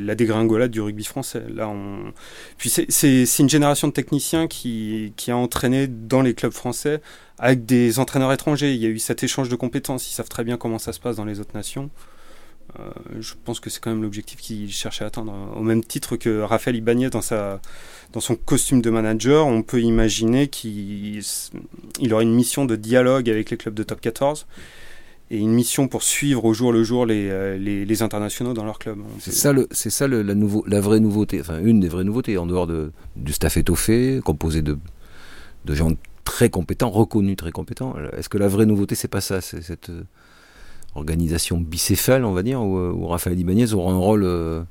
la 0.00 0.14
dégringolade 0.14 0.70
du 0.70 0.80
rugby 0.80 1.04
français. 1.04 1.44
Là, 1.54 1.68
on... 1.68 2.14
Puis 2.56 2.70
c'est 2.70 3.38
une 3.38 3.48
génération 3.50 3.88
de 3.88 3.92
techniciens 3.92 4.46
qui, 4.46 5.12
qui 5.16 5.30
a 5.30 5.36
entraîné 5.36 5.86
dans 5.86 6.22
les 6.22 6.32
clubs 6.32 6.52
français 6.52 7.02
avec 7.38 7.66
des 7.66 7.98
entraîneurs 7.98 8.32
étrangers. 8.32 8.72
Il 8.72 8.80
y 8.80 8.86
a 8.86 8.88
eu 8.88 8.98
cet 8.98 9.22
échange 9.22 9.50
de 9.50 9.56
compétences. 9.56 10.10
Ils 10.10 10.14
savent 10.14 10.30
très 10.30 10.44
bien 10.44 10.56
comment 10.56 10.78
ça 10.78 10.94
se 10.94 11.00
passe 11.00 11.16
dans 11.16 11.26
les 11.26 11.40
autres 11.40 11.54
nations. 11.54 11.90
Euh, 12.78 12.88
je 13.18 13.34
pense 13.44 13.60
que 13.60 13.68
c'est 13.68 13.80
quand 13.80 13.90
même 13.90 14.02
l'objectif 14.02 14.40
qu'il 14.40 14.72
cherchait 14.72 15.04
à 15.04 15.08
atteindre. 15.08 15.34
Au 15.56 15.62
même 15.62 15.84
titre 15.84 16.16
que 16.16 16.40
Raphaël 16.40 16.76
Ibanez 16.76 17.10
dans, 17.10 17.20
dans 18.12 18.20
son 18.20 18.36
costume 18.36 18.80
de 18.80 18.88
manager, 18.88 19.46
on 19.46 19.62
peut 19.62 19.82
imaginer 19.82 20.48
qu'il 20.48 21.22
il 22.00 22.14
aurait 22.14 22.24
une 22.24 22.34
mission 22.34 22.64
de 22.64 22.76
dialogue 22.76 23.28
avec 23.28 23.50
les 23.50 23.58
clubs 23.58 23.74
de 23.74 23.82
top 23.82 24.00
14 24.00 24.46
et 25.30 25.38
une 25.38 25.52
mission 25.52 25.88
pour 25.88 26.02
suivre 26.02 26.44
au 26.44 26.52
jour 26.52 26.72
le 26.72 26.82
jour 26.82 27.06
les, 27.06 27.28
euh, 27.30 27.56
les, 27.56 27.84
les 27.84 28.02
internationaux 28.02 28.52
dans 28.52 28.64
leur 28.64 28.78
club. 28.78 28.98
C'est 29.20 29.32
ça, 29.32 29.52
le, 29.52 29.68
c'est 29.70 29.90
ça 29.90 30.06
le, 30.08 30.22
la, 30.22 30.34
nouveau, 30.34 30.64
la 30.66 30.80
vraie 30.80 31.00
nouveauté, 31.00 31.40
enfin 31.40 31.60
une 31.60 31.80
des 31.80 31.88
vraies 31.88 32.04
nouveautés, 32.04 32.36
en 32.38 32.46
dehors 32.46 32.66
de, 32.66 32.92
du 33.16 33.32
staff 33.32 33.56
étoffé, 33.56 34.20
composé 34.24 34.62
de, 34.62 34.78
de 35.64 35.74
gens 35.74 35.90
très 36.24 36.50
compétents, 36.50 36.90
reconnus 36.90 37.36
très 37.36 37.52
compétents. 37.52 37.94
Est-ce 38.16 38.28
que 38.28 38.38
la 38.38 38.48
vraie 38.48 38.66
nouveauté, 38.66 38.94
c'est 38.94 39.08
pas 39.08 39.20
ça 39.20 39.40
C'est 39.40 39.62
cette 39.62 39.90
organisation 40.94 41.58
bicéphale, 41.58 42.24
on 42.24 42.32
va 42.32 42.42
dire, 42.42 42.60
où, 42.62 43.06
Raphaël 43.06 43.38
Ibanez 43.38 43.72
aura 43.72 43.92
un 43.92 43.98
rôle 43.98 44.24
euh, 44.24 44.62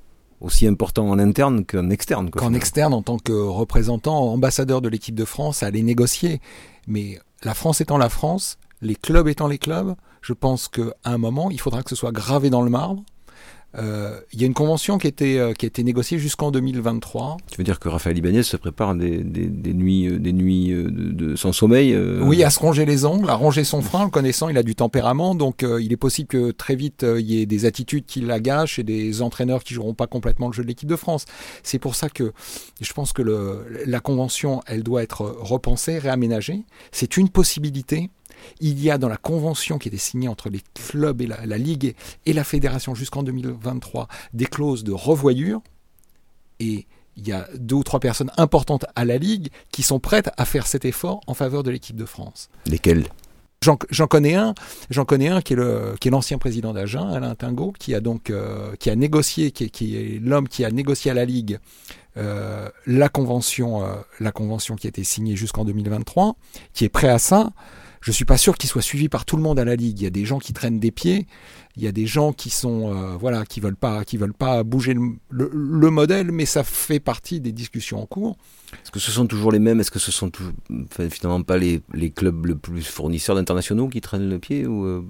aussi 0.41 0.67
important 0.67 1.09
en 1.09 1.19
interne 1.19 1.65
qu'en 1.65 1.89
externe. 1.89 2.29
Qu'en 2.29 2.53
externe, 2.53 2.93
en 2.93 3.01
tant 3.01 3.17
que 3.17 3.31
représentant, 3.31 4.17
ambassadeur 4.31 4.81
de 4.81 4.89
l'équipe 4.89 5.15
de 5.15 5.25
France, 5.25 5.63
à 5.63 5.67
aller 5.67 5.81
négocier. 5.81 6.41
Mais 6.87 7.19
la 7.43 7.53
France 7.53 7.81
étant 7.81 7.97
la 7.97 8.09
France, 8.09 8.57
les 8.81 8.95
clubs 8.95 9.27
étant 9.27 9.47
les 9.47 9.57
clubs, 9.57 9.95
je 10.21 10.33
pense 10.33 10.67
qu'à 10.67 10.93
un 11.03 11.17
moment, 11.17 11.49
il 11.51 11.59
faudra 11.59 11.83
que 11.83 11.89
ce 11.89 11.95
soit 11.95 12.11
gravé 12.11 12.49
dans 12.49 12.61
le 12.61 12.69
marbre 12.69 13.03
euh, 13.77 14.19
il 14.33 14.41
y 14.41 14.43
a 14.43 14.47
une 14.47 14.55
convention 14.55 14.97
qui 14.97 15.05
a 15.05 15.09
été, 15.09 15.39
euh, 15.39 15.53
qui 15.53 15.65
a 15.65 15.67
été 15.67 15.83
négociée 15.83 16.17
jusqu'en 16.17 16.49
2023. 16.49 17.37
Tu 17.51 17.57
veux 17.57 17.63
dire 17.63 17.79
que 17.79 17.87
Raphaël 17.87 18.17
Ibanez 18.17 18.41
se 18.41 18.57
prépare 18.57 18.95
des, 18.95 19.23
des, 19.23 19.45
des 19.45 19.73
nuits, 19.73 20.19
des 20.19 20.33
nuits 20.33 20.71
euh, 20.71 20.87
de, 20.89 21.35
sans 21.35 21.51
sommeil 21.51 21.95
Oui, 22.21 22.43
à 22.43 22.49
se 22.49 22.59
ronger 22.59 22.85
les 22.85 23.05
ongles, 23.05 23.29
à 23.29 23.35
ronger 23.35 23.63
son 23.63 23.81
frein. 23.81 24.05
Le 24.05 24.09
connaissant, 24.09 24.49
il 24.49 24.57
a 24.57 24.63
du 24.63 24.73
tempérament, 24.75 25.35
donc 25.35 25.63
il 25.63 25.93
est 25.93 25.97
possible 25.97 26.27
que 26.27 26.51
très 26.51 26.75
vite 26.75 27.05
il 27.17 27.25
y 27.25 27.41
ait 27.41 27.45
des 27.45 27.65
attitudes 27.65 28.05
qui 28.05 28.21
l'agachent 28.21 28.79
et 28.79 28.83
des 28.83 29.21
entraîneurs 29.21 29.63
qui 29.63 29.73
joueront 29.73 29.93
pas 29.93 30.07
complètement 30.07 30.47
le 30.47 30.53
jeu 30.53 30.63
de 30.63 30.67
l'équipe 30.67 30.89
de 30.89 30.95
France. 30.95 31.25
C'est 31.63 31.79
pour 31.79 31.95
ça 31.95 32.09
que 32.09 32.33
je 32.81 32.93
pense 32.93 33.13
que 33.13 33.21
le, 33.21 33.65
la 33.85 33.99
convention, 33.99 34.61
elle 34.65 34.83
doit 34.83 35.03
être 35.03 35.21
repensée, 35.39 35.99
réaménagée. 35.99 36.63
C'est 36.91 37.17
une 37.17 37.29
possibilité 37.29 38.09
il 38.59 38.81
y 38.81 38.89
a 38.89 38.97
dans 38.97 39.09
la 39.09 39.17
convention 39.17 39.77
qui 39.77 39.87
était 39.87 39.97
signée 39.97 40.27
entre 40.27 40.49
les 40.49 40.61
clubs 40.73 41.21
et 41.21 41.27
la, 41.27 41.57
Ligue 41.57 41.95
et, 42.25 42.33
la 42.33 42.43
Fédération 42.43 42.95
jusqu'en 42.95 43.23
2023 43.23 44.07
des 44.33 44.45
clauses 44.45 44.83
de 44.83 44.91
revoyure. 44.91 45.61
Et 46.59 46.87
il 47.17 47.27
y 47.27 47.31
a 47.31 47.47
deux 47.55 47.75
ou 47.75 47.83
trois 47.83 47.99
personnes 47.99 48.31
importantes 48.37 48.85
à 48.95 49.05
la 49.05 49.17
Ligue 49.17 49.49
qui 49.71 49.83
sont 49.83 49.99
prêtes 49.99 50.29
à 50.37 50.45
faire 50.45 50.67
cet 50.67 50.85
effort 50.85 51.21
en 51.27 51.33
faveur 51.33 51.63
de 51.63 51.71
l'équipe 51.71 51.95
de 51.95 52.05
France. 52.05 52.49
Lesquelles? 52.65 53.07
J'en 53.61 54.07
connais 54.07 54.35
un, 54.35 54.53
j'en 54.89 55.03
connais 55.03 55.27
un 55.27 55.41
qui 55.41 55.53
est 55.53 56.09
l'ancien 56.09 56.37
président 56.37 56.71
d'Agen, 56.71 57.09
Alain 57.09 57.35
Tingot, 57.35 57.73
qui 57.77 57.93
a 57.93 57.99
donc 57.99 58.29
euh, 58.29 58.73
qui 58.79 58.89
a 58.89 58.95
négocié, 58.95 59.51
qui, 59.51 59.95
est 59.95 60.19
l'homme 60.21 60.47
qui 60.47 60.63
a 60.63 60.71
négocié 60.71 61.11
à 61.11 61.13
la 61.13 61.25
Ligue 61.25 61.59
euh, 62.15 62.69
la 62.85 63.09
convention, 63.09 63.83
euh, 63.83 63.95
la 64.19 64.31
convention 64.31 64.75
qui 64.75 64.87
a 64.87 64.89
été 64.89 65.03
signée 65.03 65.35
jusqu'en 65.35 65.65
2023, 65.65 66.35
qui 66.73 66.85
est 66.85 66.89
prêt 66.89 67.09
à 67.09 67.19
ça. 67.19 67.51
Je 68.01 68.11
suis 68.11 68.25
pas 68.25 68.37
sûr 68.37 68.57
qu'il 68.57 68.69
soit 68.69 68.81
suivi 68.81 69.09
par 69.09 69.25
tout 69.25 69.35
le 69.35 69.43
monde 69.43 69.59
à 69.59 69.65
la 69.65 69.75
ligue. 69.75 69.99
Il 69.99 70.03
y 70.03 70.07
a 70.07 70.11
des 70.11 70.25
gens 70.25 70.39
qui 70.39 70.53
traînent 70.53 70.79
des 70.79 70.91
pieds, 70.91 71.27
il 71.75 71.83
y 71.83 71.87
a 71.87 71.91
des 71.91 72.05
gens 72.05 72.33
qui 72.33 72.49
sont 72.49 72.93
euh, 72.93 73.17
voilà 73.17 73.45
qui 73.45 73.59
veulent 73.59 73.75
pas 73.75 74.03
qui 74.05 74.17
veulent 74.17 74.33
pas 74.33 74.63
bouger 74.63 74.95
le, 75.29 75.89
modèle, 75.89 76.31
mais 76.31 76.45
ça 76.45 76.63
fait 76.63 76.99
partie 76.99 77.41
des 77.41 77.51
discussions 77.51 78.01
en 78.01 78.05
cours. 78.05 78.37
Est-ce 78.73 78.91
que 78.91 78.99
ce 78.99 79.11
sont 79.11 79.27
toujours 79.27 79.51
les 79.51 79.59
mêmes? 79.59 79.79
Est-ce 79.79 79.91
que 79.91 79.99
ce 79.99 80.11
sont 80.11 80.31
finalement 81.09 81.41
pas 81.41 81.57
les, 81.57 81.81
clubs 82.11 82.45
le 82.45 82.55
plus 82.55 82.83
fournisseurs 82.83 83.35
d'internationaux 83.35 83.89
qui 83.89 84.01
traînent 84.01 84.29
le 84.29 84.39
pied 84.39 84.65
ou 84.65 84.85
euh, 84.85 85.05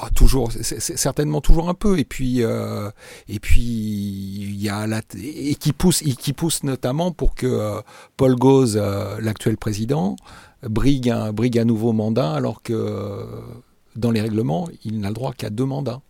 ah, 0.00 0.10
toujours, 0.14 0.50
c'est 0.52 0.80
certainement 0.80 1.40
toujours 1.40 1.68
un 1.68 1.74
peu. 1.74 1.98
Et 1.98 2.04
puis, 2.04 2.42
euh, 2.42 2.90
et 3.28 3.40
puis, 3.40 3.62
il 3.62 4.62
y 4.62 4.68
a 4.68 4.86
la, 4.86 5.02
et 5.22 5.54
qui 5.54 5.72
pousse, 5.72 6.02
et 6.02 6.12
qui 6.12 6.32
pousse 6.32 6.62
notamment 6.62 7.12
pour 7.12 7.34
que 7.34 7.80
Paul 8.16 8.36
Gauze, 8.36 8.76
l'actuel 9.20 9.56
président, 9.56 10.16
brigue 10.62 11.10
un, 11.10 11.32
brigue 11.32 11.58
un 11.58 11.64
nouveau 11.64 11.92
mandat, 11.92 12.32
alors 12.32 12.62
que 12.62 13.26
dans 13.96 14.10
les 14.10 14.20
règlements, 14.20 14.68
il 14.84 15.00
n'a 15.00 15.08
le 15.08 15.14
droit 15.14 15.32
qu'à 15.32 15.50
deux 15.50 15.64
mandats. 15.64 16.00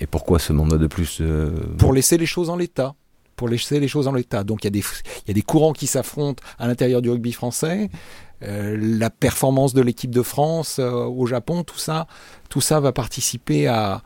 Et 0.00 0.06
pourquoi 0.06 0.38
ce 0.38 0.52
mandat 0.52 0.78
de 0.78 0.86
plus 0.86 1.18
euh, 1.20 1.50
Pour 1.78 1.92
laisser 1.92 2.18
les 2.18 2.26
choses 2.26 2.50
en 2.50 2.56
l'état. 2.56 2.94
Pour 3.38 3.48
laisser 3.48 3.80
les 3.80 3.88
choses 3.88 4.08
en 4.08 4.12
l'état. 4.12 4.44
Donc 4.44 4.64
il 4.64 4.66
y, 4.66 4.68
a 4.68 4.70
des, 4.70 4.80
il 4.80 5.28
y 5.28 5.30
a 5.30 5.34
des 5.34 5.42
courants 5.42 5.72
qui 5.72 5.86
s'affrontent 5.86 6.42
à 6.58 6.66
l'intérieur 6.66 7.00
du 7.00 7.08
rugby 7.08 7.32
français. 7.32 7.88
Euh, 8.42 8.76
la 8.78 9.10
performance 9.10 9.74
de 9.74 9.80
l'équipe 9.80 10.10
de 10.10 10.22
France 10.22 10.78
euh, 10.78 10.90
au 10.90 11.26
Japon, 11.26 11.64
tout 11.64 11.78
ça, 11.78 12.06
tout 12.48 12.60
ça 12.60 12.78
va 12.78 12.92
participer 12.92 13.66
à, 13.66 14.02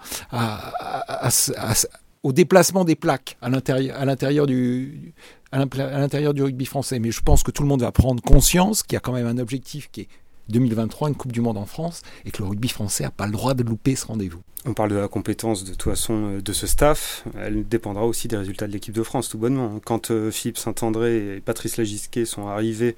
au 2.22 2.32
déplacement 2.32 2.84
des 2.84 2.94
plaques 2.94 3.36
à 3.42 3.48
l'intérieur 3.48 4.46
du 4.46 5.12
à 5.50 5.58
l'intérieur 5.58 6.32
du 6.32 6.42
rugby 6.42 6.64
français. 6.64 6.98
Mais 6.98 7.10
je 7.10 7.20
pense 7.20 7.42
que 7.42 7.50
tout 7.50 7.62
le 7.62 7.68
monde 7.68 7.82
va 7.82 7.92
prendre 7.92 8.22
conscience 8.22 8.82
qu'il 8.82 8.94
y 8.94 8.96
a 8.96 9.00
quand 9.00 9.12
même 9.12 9.26
un 9.26 9.38
objectif 9.38 9.90
qui 9.90 10.02
est 10.02 10.08
2023, 10.48 11.08
une 11.08 11.14
Coupe 11.14 11.32
du 11.32 11.40
Monde 11.40 11.58
en 11.58 11.66
France, 11.66 12.02
et 12.24 12.30
que 12.30 12.42
le 12.42 12.48
rugby 12.48 12.68
français 12.68 13.04
n'a 13.04 13.10
pas 13.10 13.26
le 13.26 13.32
droit 13.32 13.54
de 13.54 13.62
louper 13.62 13.96
ce 13.96 14.06
rendez-vous. 14.06 14.40
On 14.64 14.74
parle 14.74 14.90
de 14.90 14.96
la 14.96 15.08
compétence 15.08 15.64
de 15.64 15.70
toute 15.70 15.82
façon 15.82 16.36
euh, 16.36 16.40
de 16.40 16.52
ce 16.52 16.68
staff, 16.68 17.24
elle 17.36 17.66
dépendra 17.66 18.06
aussi 18.06 18.28
des 18.28 18.36
résultats 18.36 18.68
de 18.68 18.72
l'équipe 18.72 18.94
de 18.94 19.02
France, 19.02 19.28
tout 19.28 19.38
bonnement. 19.38 19.80
Quand 19.84 20.12
euh, 20.12 20.30
Philippe 20.30 20.56
Saint-André 20.56 21.36
et 21.36 21.40
Patrice 21.40 21.78
Lagisquet 21.78 22.24
sont 22.24 22.46
arrivés 22.46 22.94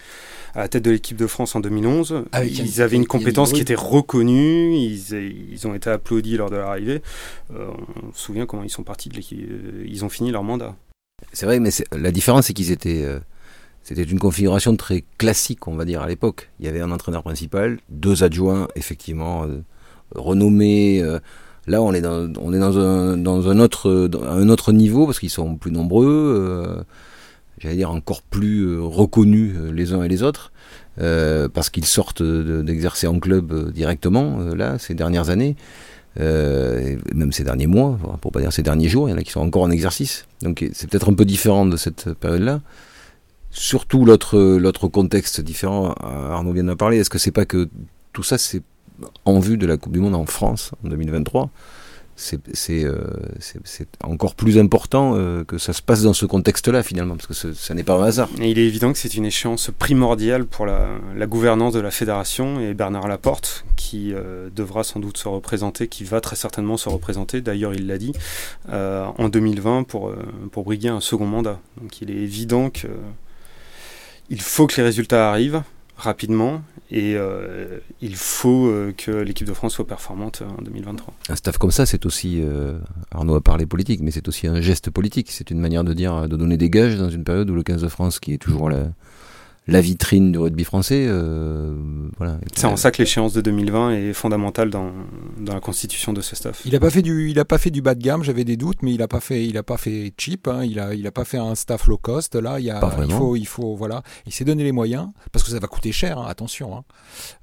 à 0.55 0.61
la 0.61 0.69
tête 0.69 0.83
de 0.83 0.91
l'équipe 0.91 1.17
de 1.17 1.27
France 1.27 1.57
en 1.57 1.61
2011, 1.61 2.25
ils 2.45 2.83
avaient 2.83 2.97
une 2.97 3.07
compétence 3.07 3.55
qui 3.55 3.63
était 3.63 3.75
reconnue, 3.75 4.77
ils, 4.77 5.67
ont 5.67 5.75
été 5.75 5.89
applaudis 5.89 6.37
lors 6.37 6.51
de 6.51 6.57
leur 6.57 6.69
arrivée. 6.69 7.01
Euh, 7.55 7.71
on 8.03 8.13
se 8.13 8.21
souvient 8.21 8.45
comment 8.45 8.63
ils 8.63 8.71
sont 8.71 8.83
partis 8.83 9.09
de 9.09 9.15
l'équipe, 9.15 9.49
ils 9.87 10.05
ont 10.05 10.11
fini 10.11 10.31
leur 10.31 10.43
mandat. 10.43 10.77
C'est 11.33 11.47
vrai, 11.47 11.61
mais 11.61 11.71
la 11.93 12.11
différence, 12.11 12.47
c'est 12.47 12.53
qu'ils 12.53 12.73
étaient 12.73 13.07
c'était 13.85 14.03
une 14.03 14.19
configuration 14.19 14.75
très 14.77 15.05
classique, 15.19 15.69
on 15.69 15.77
va 15.77 15.85
dire, 15.85 16.01
à 16.01 16.09
l'époque. 16.09 16.51
Il 16.59 16.65
y 16.65 16.69
avait 16.71 16.81
un 16.81 16.91
entraîneur 16.91 17.23
principal, 17.23 17.79
deux 17.91 18.25
adjoints, 18.25 18.67
effectivement, 18.77 19.45
euh, 19.45 19.63
renommés. 20.15 21.03
Euh. 21.03 21.21
là, 21.67 21.83
on 21.83 21.93
est 21.93 22.01
dans, 22.01 22.19
un 22.19 23.59
autre 24.49 24.73
niveau, 24.73 25.05
parce 25.05 25.19
qu'ils 25.19 25.29
sont 25.29 25.57
plus 25.57 25.71
nombreux, 25.71 26.07
euh, 26.09 26.83
j'allais 27.59 27.77
dire 27.77 27.91
encore 27.91 28.23
plus 28.23 28.79
reconnus 28.81 29.55
les 29.71 29.93
uns 29.93 30.03
et 30.03 30.09
les 30.09 30.23
autres, 30.23 30.51
parce 30.97 31.69
qu'ils 31.69 31.85
sortent 31.85 32.23
d'exercer 32.23 33.07
en 33.07 33.21
club 33.21 33.71
directement, 33.71 34.39
là, 34.57 34.79
ces 34.79 34.95
dernières 34.95 35.29
années. 35.29 35.57
même 36.17 37.33
ces 37.33 37.45
derniers 37.45 37.67
mois, 37.67 37.99
pour 38.23 38.33
pas 38.33 38.41
dire 38.41 38.53
ces 38.53 38.63
derniers 38.63 38.89
jours, 38.89 39.11
il 39.11 39.13
y 39.13 39.15
en 39.15 39.19
a 39.19 39.23
qui 39.23 39.33
sont 39.33 39.41
encore 39.41 39.63
en 39.65 39.71
exercice. 39.71 40.27
Donc 40.41 40.65
c'est 40.73 40.89
peut-être 40.89 41.11
un 41.11 41.15
peu 41.15 41.27
différent 41.27 41.67
de 41.67 41.77
cette 41.77 42.15
période-là. 42.15 42.63
Surtout 43.55 44.05
l'autre 44.05 44.89
contexte 44.89 45.41
différent, 45.41 45.95
Arnaud 46.01 46.53
vient 46.53 46.65
d'en 46.65 46.77
parler, 46.77 46.99
est-ce 46.99 47.11
que 47.11 47.19
c'est 47.19 47.31
pas 47.31 47.47
que 47.47 47.69
tout 48.13 48.23
ça 48.23 48.37
c'est 48.37 48.63
en 49.25 49.39
vue 49.39 49.57
de 49.57 49.67
la 49.67 49.77
Coupe 49.77 49.93
du 49.93 50.01
Monde 50.01 50.15
en 50.15 50.27
France 50.27 50.73
en 50.85 50.89
2023 50.89 51.51
c'est 52.17 52.85
euh, 52.85 52.97
encore 54.03 54.35
plus 54.35 54.59
important 54.59 55.15
euh, 55.17 55.43
que 55.45 55.59
ça 55.59 55.73
se 55.73 55.83
passe 55.83 56.03
dans 56.03 56.13
ce 56.13 56.27
contexte-là 56.27 56.83
finalement, 56.83 57.17
parce 57.17 57.27
que 57.27 57.53
ça 57.53 57.75
n'est 57.75 57.83
pas 57.83 57.95
un 57.95 58.05
hasard. 58.05 58.29
Il 58.39 58.59
est 58.59 58.67
évident 58.67 58.93
que 58.93 58.99
c'est 58.99 59.15
une 59.15 59.25
échéance 59.25 59.71
primordiale 59.77 60.45
pour 60.45 60.67
la, 60.67 61.27
gouvernance 61.27 61.73
de 61.73 61.81
la 61.81 61.91
fédération 61.91 62.61
et 62.61 62.75
Bernard 62.75 63.09
Laporte, 63.09 63.65
qui 63.77 64.13
euh, 64.15 64.49
devra 64.55 64.85
sans 64.85 65.01
doute 65.01 65.19
se 65.19 65.27
représenter, 65.27 65.89
qui 65.89 66.05
va 66.05 66.21
très 66.21 66.37
certainement 66.37 66.77
se 66.77 66.89
représenter, 66.89 67.41
d'ailleurs 67.41 67.75
il 67.75 67.87
l'a 67.87 67.99
dit, 67.99 68.13
en 68.71 69.29
2020 69.29 69.85
pour, 69.85 70.13
pour 70.53 70.65
briguer 70.65 70.89
un 70.89 71.01
second 71.01 71.27
mandat. 71.27 71.59
Donc 71.81 72.01
il 72.01 72.11
est 72.11 72.15
évident 72.15 72.71
que 72.71 72.89
il 74.31 74.41
faut 74.41 74.67
que 74.67 74.77
les 74.77 74.83
résultats 74.83 75.31
arrivent 75.31 75.63
rapidement 75.97 76.63
et 76.91 77.15
euh, 77.17 77.79
il 78.01 78.15
faut 78.17 78.67
euh, 78.67 78.93
que 78.97 79.11
l'équipe 79.11 79.47
de 79.47 79.53
France 79.53 79.75
soit 79.75 79.87
performante 79.87 80.43
en 80.43 80.63
2023. 80.63 81.15
Un 81.29 81.37
staff 81.37 81.59
comme 81.59 81.71
ça, 81.71 81.87
c'est 81.87 82.05
aussi, 82.07 82.41
euh, 82.43 82.79
Arnaud 83.11 83.37
a 83.37 83.41
parlé 83.41 83.67
politique, 83.67 84.01
mais 84.03 84.11
c'est 84.11 84.29
aussi 84.29 84.47
un 84.47 84.61
geste 84.61 84.91
politique. 84.91 85.31
C'est 85.31 85.51
une 85.51 85.61
manière 85.61 85.85
de 85.85 85.95
dire, 85.95 86.29
de 86.29 86.37
donner 86.37 86.57
des 86.57 86.71
gages 86.71 86.97
dans 86.97 87.11
une 87.11 87.25
période 87.25 87.49
où 87.51 87.55
le 87.55 87.63
15 87.63 87.83
de 87.83 87.89
France, 87.89 88.21
qui 88.21 88.35
est 88.35 88.39
toujours 88.39 88.71
là 88.71 88.89
la 89.67 89.81
vitrine 89.81 90.33
du 90.33 90.39
rugby 90.39 90.65
français. 90.65 91.07
Euh, 91.09 91.75
voilà. 92.19 92.39
C'est 92.55 92.67
en 92.67 92.77
ça 92.77 92.91
que 92.91 92.99
l'échéance 92.99 93.33
de 93.33 93.41
2020 93.41 93.93
est 93.93 94.13
fondamentale 94.13 94.71
dans, 94.71 94.93
dans 95.39 95.55
la 95.55 95.61
constitution 95.61 96.13
de 96.13 96.21
ce 96.21 96.37
staff. 96.37 96.63
Il 96.67 96.73
n'a 96.73 96.81
pas 96.81 96.91
fait 96.91 97.03
du, 97.03 97.31
il 97.31 97.39
a 97.39 97.45
pas 97.45 97.59
fait 97.59 97.71
du 97.71 97.81
bas 97.81 97.95
de 97.95 98.03
gamme. 98.03 98.23
J'avais 98.23 98.45
des 98.45 98.57
doutes, 98.57 98.83
mais 98.83 98.93
il 98.93 98.99
n'a 98.99 99.09
pas 99.09 99.21
fait, 99.21 99.47
il 99.47 99.57
a 99.57 99.63
pas 99.63 99.79
fait 99.79 100.13
cheap. 100.19 100.49
Hein. 100.49 100.65
il 100.65 100.79
a, 100.79 100.95
il 100.95 101.07
a 101.07 101.13
pas 101.13 101.25
fait 101.25 101.39
un 101.39 101.55
staff 101.55 101.87
low 101.87 101.97
cost. 101.97 102.35
Là, 102.35 102.61
il 102.61 102.67
y 102.67 102.71
a, 102.71 102.81
il 103.05 103.13
faut, 103.13 103.37
il 103.37 103.47
faut, 103.47 103.75
voilà. 103.75 104.03
Il 104.27 104.33
s'est 104.33 104.45
donné 104.45 104.65
les 104.65 104.73
moyens 104.73 105.09
parce 105.33 105.43
que 105.43 105.51
ça 105.51 105.59
va 105.59 105.67
coûter 105.67 105.93
cher. 105.93 106.19
Hein, 106.19 106.27
attention, 106.29 106.77
hein. 106.77 106.85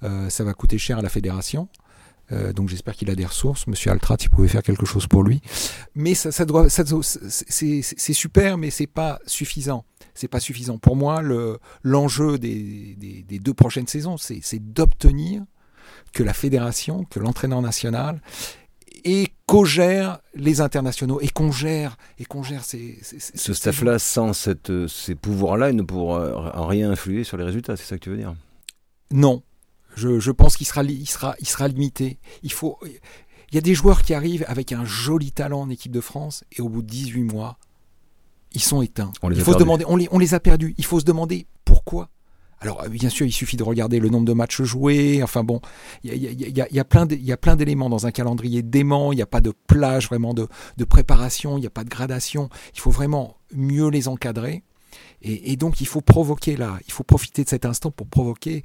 euh, 0.03 0.29
ça 0.29 0.43
va 0.43 0.53
coûter 0.53 0.77
cher 0.77 0.99
à 0.99 1.01
la 1.01 1.09
fédération. 1.09 1.67
Euh, 2.31 2.53
donc 2.53 2.69
j'espère 2.69 2.95
qu'il 2.95 3.09
a 3.09 3.15
des 3.15 3.25
ressources. 3.25 3.67
Monsieur 3.67 3.91
Altrat, 3.91 4.17
il 4.21 4.29
pouvait 4.29 4.47
faire 4.47 4.63
quelque 4.63 4.85
chose 4.85 5.07
pour 5.07 5.23
lui. 5.23 5.41
Mais 5.95 6.13
ça, 6.13 6.31
ça 6.31 6.45
doit, 6.45 6.69
c'est 6.69 8.13
super, 8.13 8.57
mais 8.57 8.69
c'est 8.69 8.87
pas 8.87 9.19
suffisant 9.25 9.85
c'est 10.13 10.27
pas 10.27 10.39
suffisant. 10.39 10.77
Pour 10.77 10.95
moi, 10.95 11.21
l'enjeu 11.83 12.37
des, 12.37 12.95
des, 13.27 13.39
deux 13.39 13.53
prochaines 13.53 13.87
saisons, 13.87 14.17
c'est 14.17 14.73
d'obtenir 14.73 15.43
que 16.13 16.23
la 16.23 16.33
fédération, 16.33 17.05
que 17.05 17.19
l'entraîneur 17.19 17.61
national 17.61 18.21
et 19.03 19.27
qu'on 19.45 19.63
gère 19.63 20.19
les 20.35 20.61
internationaux 20.61 21.19
et 21.21 21.29
qu'on 21.29 21.51
gère 21.51 21.97
et 22.19 22.25
qu'on 22.25 22.43
gère 22.43 22.63
ces, 22.63 22.99
ce 23.01 23.53
staff-là 23.53 23.97
sans 23.99 24.33
cette, 24.33 24.71
ces 24.87 25.15
pouvoirs-là, 25.15 25.71
il 25.71 25.75
ne 25.75 25.81
pourra 25.81 26.55
en 26.55 26.67
rien 26.67 26.91
influer 26.91 27.23
sur 27.23 27.37
les 27.37 27.43
résultats. 27.43 27.77
C'est 27.77 27.85
ça 27.85 27.97
que 27.97 28.03
tu 28.03 28.09
veux 28.09 28.17
dire? 28.17 28.35
Non, 29.11 29.43
je, 29.95 30.19
je 30.19 30.31
pense 30.31 30.57
qu'il 30.57 30.67
sera, 30.67 30.83
il 30.83 31.07
sera, 31.07 31.35
il 31.39 31.47
sera 31.47 31.67
limité. 31.67 32.19
Il 32.43 32.51
faut, 32.51 32.77
il 33.51 33.55
y 33.55 33.57
a 33.57 33.61
des 33.61 33.75
joueurs 33.75 34.03
qui 34.03 34.13
arrivent 34.13 34.45
avec 34.47 34.71
un 34.71 34.85
joli 34.85 35.31
talent 35.31 35.61
en 35.61 35.69
équipe 35.69 35.91
de 35.91 36.01
France 36.01 36.43
et 36.51 36.61
au 36.61 36.69
bout 36.69 36.81
de 36.81 36.87
18 36.87 37.23
mois, 37.23 37.57
ils 38.53 38.61
sont 38.61 38.81
éteints. 38.81 39.11
On 39.21 39.29
les 39.29 39.37
il 39.37 39.43
faut 39.43 39.53
se 39.53 39.57
demander, 39.57 39.85
on 39.87 39.95
les, 39.95 40.07
on 40.11 40.19
les 40.19 40.33
a 40.33 40.39
perdus. 40.39 40.73
Il 40.77 40.85
faut 40.85 40.99
se 40.99 41.05
demander 41.05 41.47
pourquoi. 41.65 42.09
Alors 42.59 42.87
bien 42.89 43.09
sûr, 43.09 43.25
il 43.25 43.31
suffit 43.31 43.57
de 43.57 43.63
regarder 43.63 43.99
le 43.99 44.09
nombre 44.09 44.25
de 44.25 44.33
matchs 44.33 44.61
joués. 44.61 45.23
Enfin 45.23 45.43
bon, 45.43 45.61
il 46.03 46.15
y 46.15 46.27
a, 46.27 46.31
y, 46.31 46.61
a, 46.61 46.67
y 46.71 46.79
a, 46.79 47.37
plein 47.37 47.55
d'éléments 47.55 47.89
dans 47.89 48.05
un 48.05 48.11
calendrier 48.11 48.61
dément. 48.61 49.11
Il 49.11 49.15
n'y 49.15 49.21
a 49.21 49.27
pas 49.27 49.41
de 49.41 49.51
plage 49.67 50.07
vraiment 50.07 50.33
de, 50.33 50.47
de 50.77 50.83
préparation. 50.85 51.57
Il 51.57 51.61
n'y 51.61 51.67
a 51.67 51.71
pas 51.71 51.83
de 51.83 51.89
gradation. 51.89 52.49
Il 52.75 52.79
faut 52.79 52.91
vraiment 52.91 53.37
mieux 53.53 53.89
les 53.89 54.07
encadrer. 54.07 54.63
Et, 55.23 55.51
et, 55.51 55.55
donc 55.55 55.81
il 55.81 55.87
faut 55.87 56.01
provoquer 56.01 56.57
là, 56.57 56.79
il 56.85 56.91
faut 56.91 57.03
profiter 57.03 57.43
de 57.43 57.49
cet 57.49 57.65
instant 57.65 57.91
pour 57.91 58.07
provoquer 58.07 58.63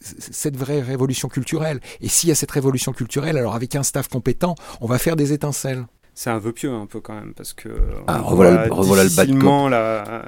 cette 0.00 0.56
vraie 0.56 0.80
révolution 0.80 1.28
culturelle. 1.28 1.80
Et 2.00 2.08
s'il 2.08 2.28
y 2.28 2.32
a 2.32 2.34
cette 2.34 2.50
révolution 2.50 2.92
culturelle, 2.92 3.36
alors 3.36 3.54
avec 3.54 3.74
un 3.74 3.82
staff 3.82 4.08
compétent, 4.08 4.54
on 4.80 4.86
va 4.86 4.98
faire 4.98 5.16
des 5.16 5.32
étincelles 5.32 5.86
c'est 6.18 6.30
un 6.30 6.38
vœu 6.38 6.50
pieux 6.50 6.72
un 6.72 6.86
peu 6.86 6.98
quand 6.98 7.14
même 7.14 7.32
parce 7.32 7.52
que 7.52 7.68
ah, 8.08 8.18
revoilà, 8.18 8.66
le, 8.66 8.72
revoilà 8.72 9.04
difficilement 9.04 9.68
la, 9.68 10.24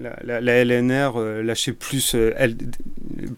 la, 0.00 0.40
la, 0.40 0.64
LNR 0.64 1.18
euh, 1.18 1.42
lâcher 1.42 1.74
plus 1.74 2.14
euh, 2.14 2.32
elle, 2.38 2.56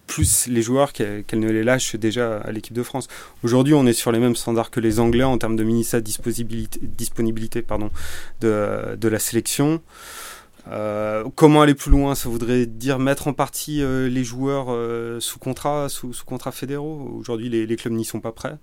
plus 0.06 0.46
les 0.46 0.62
joueurs 0.62 0.92
qu'elle 0.92 1.24
ne 1.32 1.50
les 1.50 1.64
lâche 1.64 1.96
déjà 1.96 2.36
à 2.36 2.52
l'équipe 2.52 2.74
de 2.74 2.84
France. 2.84 3.08
Aujourd'hui, 3.42 3.74
on 3.74 3.88
est 3.88 3.92
sur 3.92 4.12
les 4.12 4.20
mêmes 4.20 4.36
standards 4.36 4.70
que 4.70 4.78
les 4.78 5.00
Anglais 5.00 5.24
en 5.24 5.36
termes 5.36 5.56
de 5.56 5.64
ministère 5.64 6.00
disponibilité, 6.00 6.78
disponibilité 6.80 7.62
pardon, 7.62 7.90
de, 8.40 8.94
de 8.94 9.08
la 9.08 9.18
sélection. 9.18 9.82
Euh, 10.68 11.24
comment 11.34 11.62
aller 11.62 11.74
plus 11.74 11.90
loin? 11.90 12.14
Ça 12.14 12.28
voudrait 12.28 12.66
dire 12.66 12.98
mettre 12.98 13.28
en 13.28 13.32
partie 13.32 13.78
les 13.78 14.24
joueurs 14.24 14.66
sous 15.22 15.38
contrat, 15.38 15.88
sous, 15.88 16.12
contrat 16.24 16.52
fédéraux? 16.52 17.10
Aujourd'hui, 17.18 17.48
les, 17.48 17.76
clubs 17.76 17.92
n'y 17.92 18.04
sont 18.04 18.20
pas 18.20 18.32
prêts. 18.32 18.58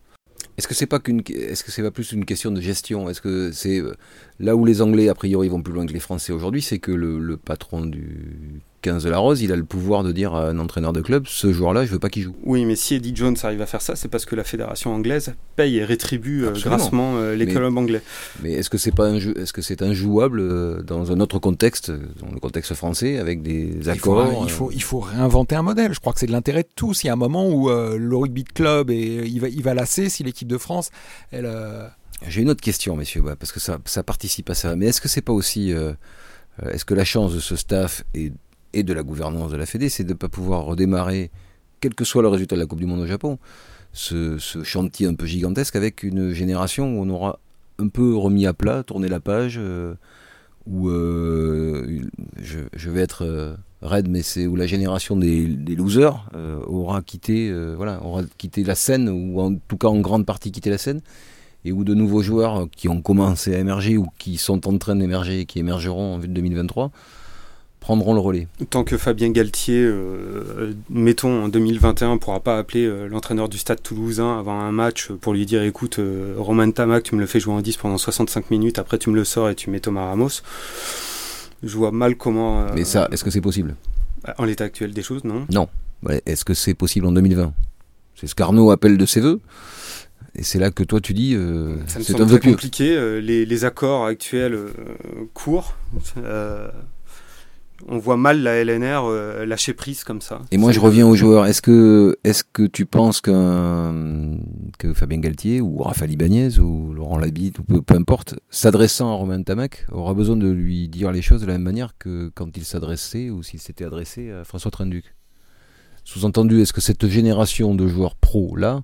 Est-ce 0.58 0.68
que 0.68 0.76
c'est 0.76 0.86
pas 0.86 1.00
est-ce 1.30 1.64
que 1.64 1.72
c'est 1.72 1.82
pas 1.82 1.92
plus 1.92 2.12
une 2.12 2.26
question 2.26 2.52
de 2.52 2.62
gestion? 2.62 3.10
Est-ce 3.10 3.22
que 3.22 3.52
c'est 3.52 3.80
euh, 3.80 3.96
là 4.40 4.56
où 4.56 4.66
les 4.66 4.82
Anglais 4.82 5.10
a 5.10 5.16
priori 5.16 5.50
vont 5.50 5.62
plus 5.62 5.74
loin 5.74 5.86
que 5.86 5.94
les 5.94 6.00
Français 6.00 6.32
aujourd'hui, 6.32 6.62
c'est 6.62 6.80
que 6.80 6.92
le, 6.92 7.38
patron 7.38 7.86
du 7.86 8.62
15 8.84 9.06
de 9.06 9.10
la 9.10 9.18
Rose, 9.18 9.42
il 9.42 9.52
a 9.52 9.56
le 9.56 9.64
pouvoir 9.64 10.04
de 10.04 10.12
dire 10.12 10.36
à 10.36 10.50
un 10.50 10.60
entraîneur 10.60 10.92
de 10.92 11.02
club 11.02 11.26
ce 11.28 11.54
joueur-là, 11.54 11.86
je 11.86 11.92
veux 11.92 12.00
pas 12.00 12.10
qu'il 12.10 12.24
joue. 12.24 12.36
Oui, 12.44 12.66
mais 12.66 12.76
si 12.76 12.96
Eddie 12.96 13.16
Jones 13.16 13.36
arrive 13.42 13.62
à 13.62 13.66
faire 13.66 13.82
ça, 13.82 13.96
c'est 13.96 14.10
parce 14.10 14.26
que 14.26 14.36
la 14.36 14.44
fédération 14.44 14.94
anglaise 14.94 15.34
paye 15.56 15.78
et 15.78 15.86
rétribue 15.86 16.46
euh, 16.46 16.52
grassement 16.52 17.16
euh, 17.16 17.36
les 17.36 17.48
clubs 17.48 17.76
anglais. 17.78 18.02
Mais 18.44 18.52
est-ce 18.52 18.70
que 18.70 18.78
c'est 18.78 18.92
pas 18.92 19.06
un 19.06 19.20
jeu, 19.20 19.34
est-ce 19.40 19.54
que 19.54 19.62
c'est 19.62 19.82
injouable 19.82 20.42
euh, 20.42 20.84
dans 20.84 21.12
un 21.14 21.20
autre 21.22 21.40
contexte, 21.40 21.92
dans 21.92 22.32
le 22.32 22.40
contexte 22.40 22.74
français, 22.74 23.18
avec 23.18 23.42
des 23.42 23.88
accords 23.88 24.44
il 24.44 24.52
faut, 24.52 24.70
il 24.72 24.84
faut, 24.84 25.00
réinventer 25.00 25.56
un 25.56 25.62
modèle. 25.62 25.94
Je 25.94 26.00
crois 26.00 26.12
que 26.12 26.20
c'est 26.20 26.28
de 26.28 26.34
l'intérêt 26.34 26.64
de 26.64 26.70
tous. 26.76 27.04
Il 27.04 27.08
y 27.08 27.10
a 27.10 27.14
un 27.14 27.16
moment 27.18 27.50
où 27.50 27.70
le 27.70 28.16
rugby 28.16 28.44
de 28.44 28.52
club 28.52 28.92
et 28.92 29.24
il 29.26 29.40
va, 29.40 29.48
il 29.48 29.64
va 29.64 29.74
lasser 29.74 30.10
si 30.10 30.24
l'équipe 30.24 30.48
de 30.48 30.58
France, 30.58 30.90
elle. 31.32 31.50
J'ai 32.28 32.42
une 32.42 32.50
autre 32.50 32.62
question, 32.62 32.96
messieurs, 32.96 33.24
parce 33.38 33.52
que 33.52 33.60
ça, 33.60 33.80
ça 33.86 34.04
participe 34.04 34.50
à 34.50 34.54
ça. 34.54 34.76
Mais 34.76 34.88
est-ce 34.88 35.02
que 35.02 35.10
c'est 35.10 35.22
pas 35.22 35.34
aussi 35.34 35.74
est-ce 36.70 36.86
que 36.86 36.94
la 36.94 37.06
chance 37.06 37.34
de 37.34 37.40
ce 37.40 37.56
staff 37.56 38.04
et, 38.14 38.32
et 38.74 38.84
de 38.84 38.94
la 38.94 39.04
gouvernance 39.04 39.52
de 39.52 39.58
la 39.58 39.66
Fédé, 39.66 39.90
c'est 39.90 40.04
de 40.04 40.10
ne 40.10 40.18
pas 40.18 40.30
pouvoir 40.30 40.64
redémarrer, 40.66 41.32
quel 41.80 41.96
que 41.96 42.06
soit 42.06 42.22
le 42.22 42.28
résultat 42.28 42.56
de 42.56 42.62
la 42.62 42.68
Coupe 42.68 42.80
du 42.80 42.86
Monde 42.86 43.02
au 43.02 43.06
Japon, 43.06 43.38
ce, 43.94 44.38
chantier 44.64 45.08
un 45.08 45.14
peu 45.14 45.26
gigantesque 45.26 45.76
avec 45.76 46.04
une 46.04 46.34
génération 46.34 46.98
où 46.98 47.04
on 47.04 47.10
aura 47.10 47.40
un 47.80 47.88
peu 47.88 48.16
remis 48.16 48.46
à 48.46 48.54
plat, 48.54 48.84
tourné 48.84 49.08
la 49.08 49.20
page, 49.20 49.56
euh, 49.58 49.94
où 50.66 50.90
euh, 50.90 52.02
je, 52.42 52.90
vais 52.90 53.02
être 53.02 53.24
euh, 53.24 53.56
raide, 53.82 54.08
mais 54.10 54.22
c'est 54.22 54.48
où 54.48 54.56
la 54.56 54.66
génération 54.66 55.16
des, 55.16 55.46
losers 55.76 56.30
aura 56.68 57.02
quitté, 57.02 57.54
voilà, 57.76 58.04
aura 58.04 58.24
quitté 58.38 58.64
la 58.64 58.76
scène, 58.76 59.10
ou 59.10 59.40
en 59.40 59.56
tout 59.56 59.78
cas 59.78 59.88
en 59.88 60.00
grande 60.00 60.26
partie 60.26 60.52
quitté 60.52 60.70
la 60.70 60.78
scène, 60.78 61.02
et 61.66 61.72
où 61.72 61.84
de 61.84 61.94
nouveaux 61.94 62.22
joueurs 62.22 62.68
qui 62.72 62.90
ont 62.90 63.02
commencé 63.02 63.56
à 63.56 63.60
émerger 63.60 63.98
ou 63.98 64.08
qui 64.18 64.38
sont 64.38 64.68
en 64.68 64.78
train 64.78 64.96
d'émerger 64.96 65.42
et 65.42 65.46
qui 65.46 65.60
émergeront 65.60 66.16
en 66.16 66.18
vue 66.18 66.28
de 66.28 66.34
2023 66.34 66.92
prendront 67.84 68.14
le 68.14 68.22
relais. 68.22 68.48
Tant 68.70 68.86
que 68.86 68.98
Fabien 68.98 69.30
Galtier, 69.30 69.84
euh, 69.84 70.74
mettons 70.90 71.44
en 71.44 71.50
2021, 71.50 72.14
ne 72.14 72.18
pourra 72.18 72.40
pas 72.40 72.58
appeler 72.58 72.86
euh, 72.86 73.10
l'entraîneur 73.10 73.50
du 73.50 73.58
stade 73.58 73.84
toulousain 73.84 74.40
avant 74.40 74.58
un 74.58 74.72
match 74.72 75.12
pour 75.12 75.34
lui 75.34 75.46
dire 75.46 75.62
écoute, 75.64 76.00
euh, 76.00 76.34
Roman 76.38 76.72
Tamac, 76.72 77.04
tu 77.04 77.16
me 77.16 77.20
le 77.20 77.28
fais 77.28 77.42
jouer 77.42 77.54
en 77.54 77.60
10 77.60 77.76
pendant 77.76 77.98
65 77.98 78.52
minutes, 78.52 78.80
après 78.80 78.98
tu 78.98 79.10
me 79.10 79.16
le 79.16 79.26
sors 79.26 79.50
et 79.50 79.56
tu 79.56 79.70
mets 79.70 79.82
Thomas 79.82 80.06
Ramos, 80.06 80.30
je 81.62 81.76
vois 81.76 81.92
mal 81.92 82.16
comment. 82.16 82.68
Mais 82.74 82.86
ça, 82.86 83.10
est-ce 83.12 83.26
que 83.26 83.30
c'est 83.30 83.42
possible? 83.42 83.76
En 84.38 84.46
l'état 84.46 84.64
actuel 84.64 84.94
des 84.94 85.04
choses, 85.04 85.26
non 85.26 85.46
Non. 85.52 85.68
Est-ce 86.26 86.46
que 86.46 86.54
c'est 86.54 86.74
possible 86.74 87.06
en 87.06 87.12
2020 87.12 87.54
C'est 88.16 88.28
ce 88.28 88.36
qu'Arnaud 88.36 88.72
appelle 88.72 88.98
de 88.98 89.06
ses 89.06 89.20
voeux. 89.20 89.42
Et 90.36 90.44
c'est 90.44 90.58
là 90.58 90.72
que 90.72 90.84
toi 90.84 91.02
tu 91.02 91.14
dis, 91.14 91.38
c'est 91.88 92.20
un 92.20 92.26
peu 92.26 92.40
compliqué. 92.40 93.20
Les, 93.22 93.46
les, 93.46 93.66
accords 93.66 94.06
actuels 94.06 94.58
courts 95.34 95.76
on 97.88 97.98
voit 97.98 98.18
mal 98.18 98.42
la 98.42 98.64
LNR 98.64 99.04
euh, 99.06 99.46
lâcher 99.46 99.74
prise 99.74 100.04
comme 100.04 100.22
ça. 100.22 100.42
Et 100.52 100.58
moi, 100.58 100.72
je 100.72 100.80
reviens 100.80 101.08
aux 101.08 101.16
joueurs. 101.16 101.46
Est-ce 101.46 101.62
que, 101.62 102.18
est-ce 102.24 102.44
que 102.44 102.64
tu 102.64 102.86
penses 102.86 103.22
que 103.22 104.94
Fabien 104.94 105.20
Galtier 105.20 105.62
ou 105.62 105.78
Raphaël 105.80 106.12
Ibanez 106.12 106.60
ou 106.60 106.94
Laurent 106.94 107.18
Labitte 107.18 107.60
ou 107.60 107.64
peu, 107.64 107.96
importe, 107.96 108.36
s'adressant 108.50 109.12
à 109.12 109.16
Romain 109.16 109.42
Tamac, 109.42 109.86
aura 109.92 110.14
besoin 110.14 110.36
de 110.36 110.50
lui 110.50 110.88
dire 110.88 111.12
les 111.12 111.22
choses 111.22 111.42
de 111.42 111.48
la 111.48 111.54
même 111.54 111.64
manière 111.64 111.98
que 111.98 112.32
quand 112.36 112.56
il 112.58 112.66
s'adressait 112.66 113.30
ou 113.30 113.44
s'il 113.44 113.60
s'était 113.60 113.86
adressé 113.86 114.32
à 114.32 114.44
François 114.44 114.72
Trenduc 114.72 115.16
Sous-entendu, 116.06 116.62
est-ce 116.62 116.74
que 116.74 116.82
cette 116.82 117.08
génération 117.08 117.76
de 117.76 117.88
joueurs 117.88 118.16
pro 118.16 118.56
là 118.58 118.82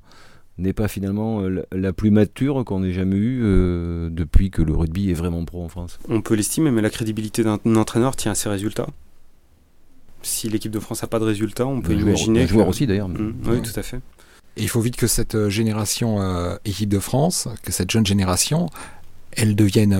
n'est 0.60 0.74
pas 0.74 0.88
finalement 0.88 1.42
euh, 1.42 1.64
la 1.72 1.94
plus 1.94 2.12
mature 2.12 2.64
qu'on 2.66 2.84
ait 2.84 2.92
jamais 2.92 3.16
eue 3.16 3.42
euh, 3.44 4.10
depuis 4.12 4.52
que 4.52 4.62
le 4.62 4.76
rugby 4.76 5.10
est 5.10 5.14
vraiment 5.14 5.44
pro 5.46 5.64
en 5.64 5.70
France. 5.70 6.00
On 6.10 6.22
peut 6.22 6.36
l'estimer, 6.36 6.72
mais 6.72 6.82
la 6.82 6.90
crédibilité 6.90 7.44
d'un 7.44 7.60
entraîneur 7.76 8.16
tient 8.16 8.32
à 8.34 8.36
ses 8.36 8.50
résultats. 8.50 8.88
Si 10.22 10.50
l'équipe 10.50 10.72
de 10.72 10.80
France 10.80 11.02
n'a 11.02 11.08
pas 11.08 11.20
de 11.20 11.24
résultats, 11.24 11.66
on 11.66 11.82
peut 11.82 11.94
imaginer. 11.94 12.46
Joueur, 12.46 12.68
aussi 12.68 12.86
d'ailleurs. 12.86 13.08
Mmh, 13.08 13.36
oui, 13.46 13.62
tout 13.62 13.78
à 13.80 13.84
fait. 13.84 13.98
Et 14.58 14.64
il 14.64 14.68
faut 14.68 14.82
vite 14.82 14.98
que 14.98 15.08
cette 15.08 15.36
euh, 15.36 15.50
génération 15.50 16.20
équipe 16.66 16.90
de 16.90 17.00
France, 17.00 17.48
que 17.64 17.72
cette 17.72 17.90
jeune 17.90 18.06
génération, 18.06 18.70
elle 19.32 19.56
devienne 19.56 19.98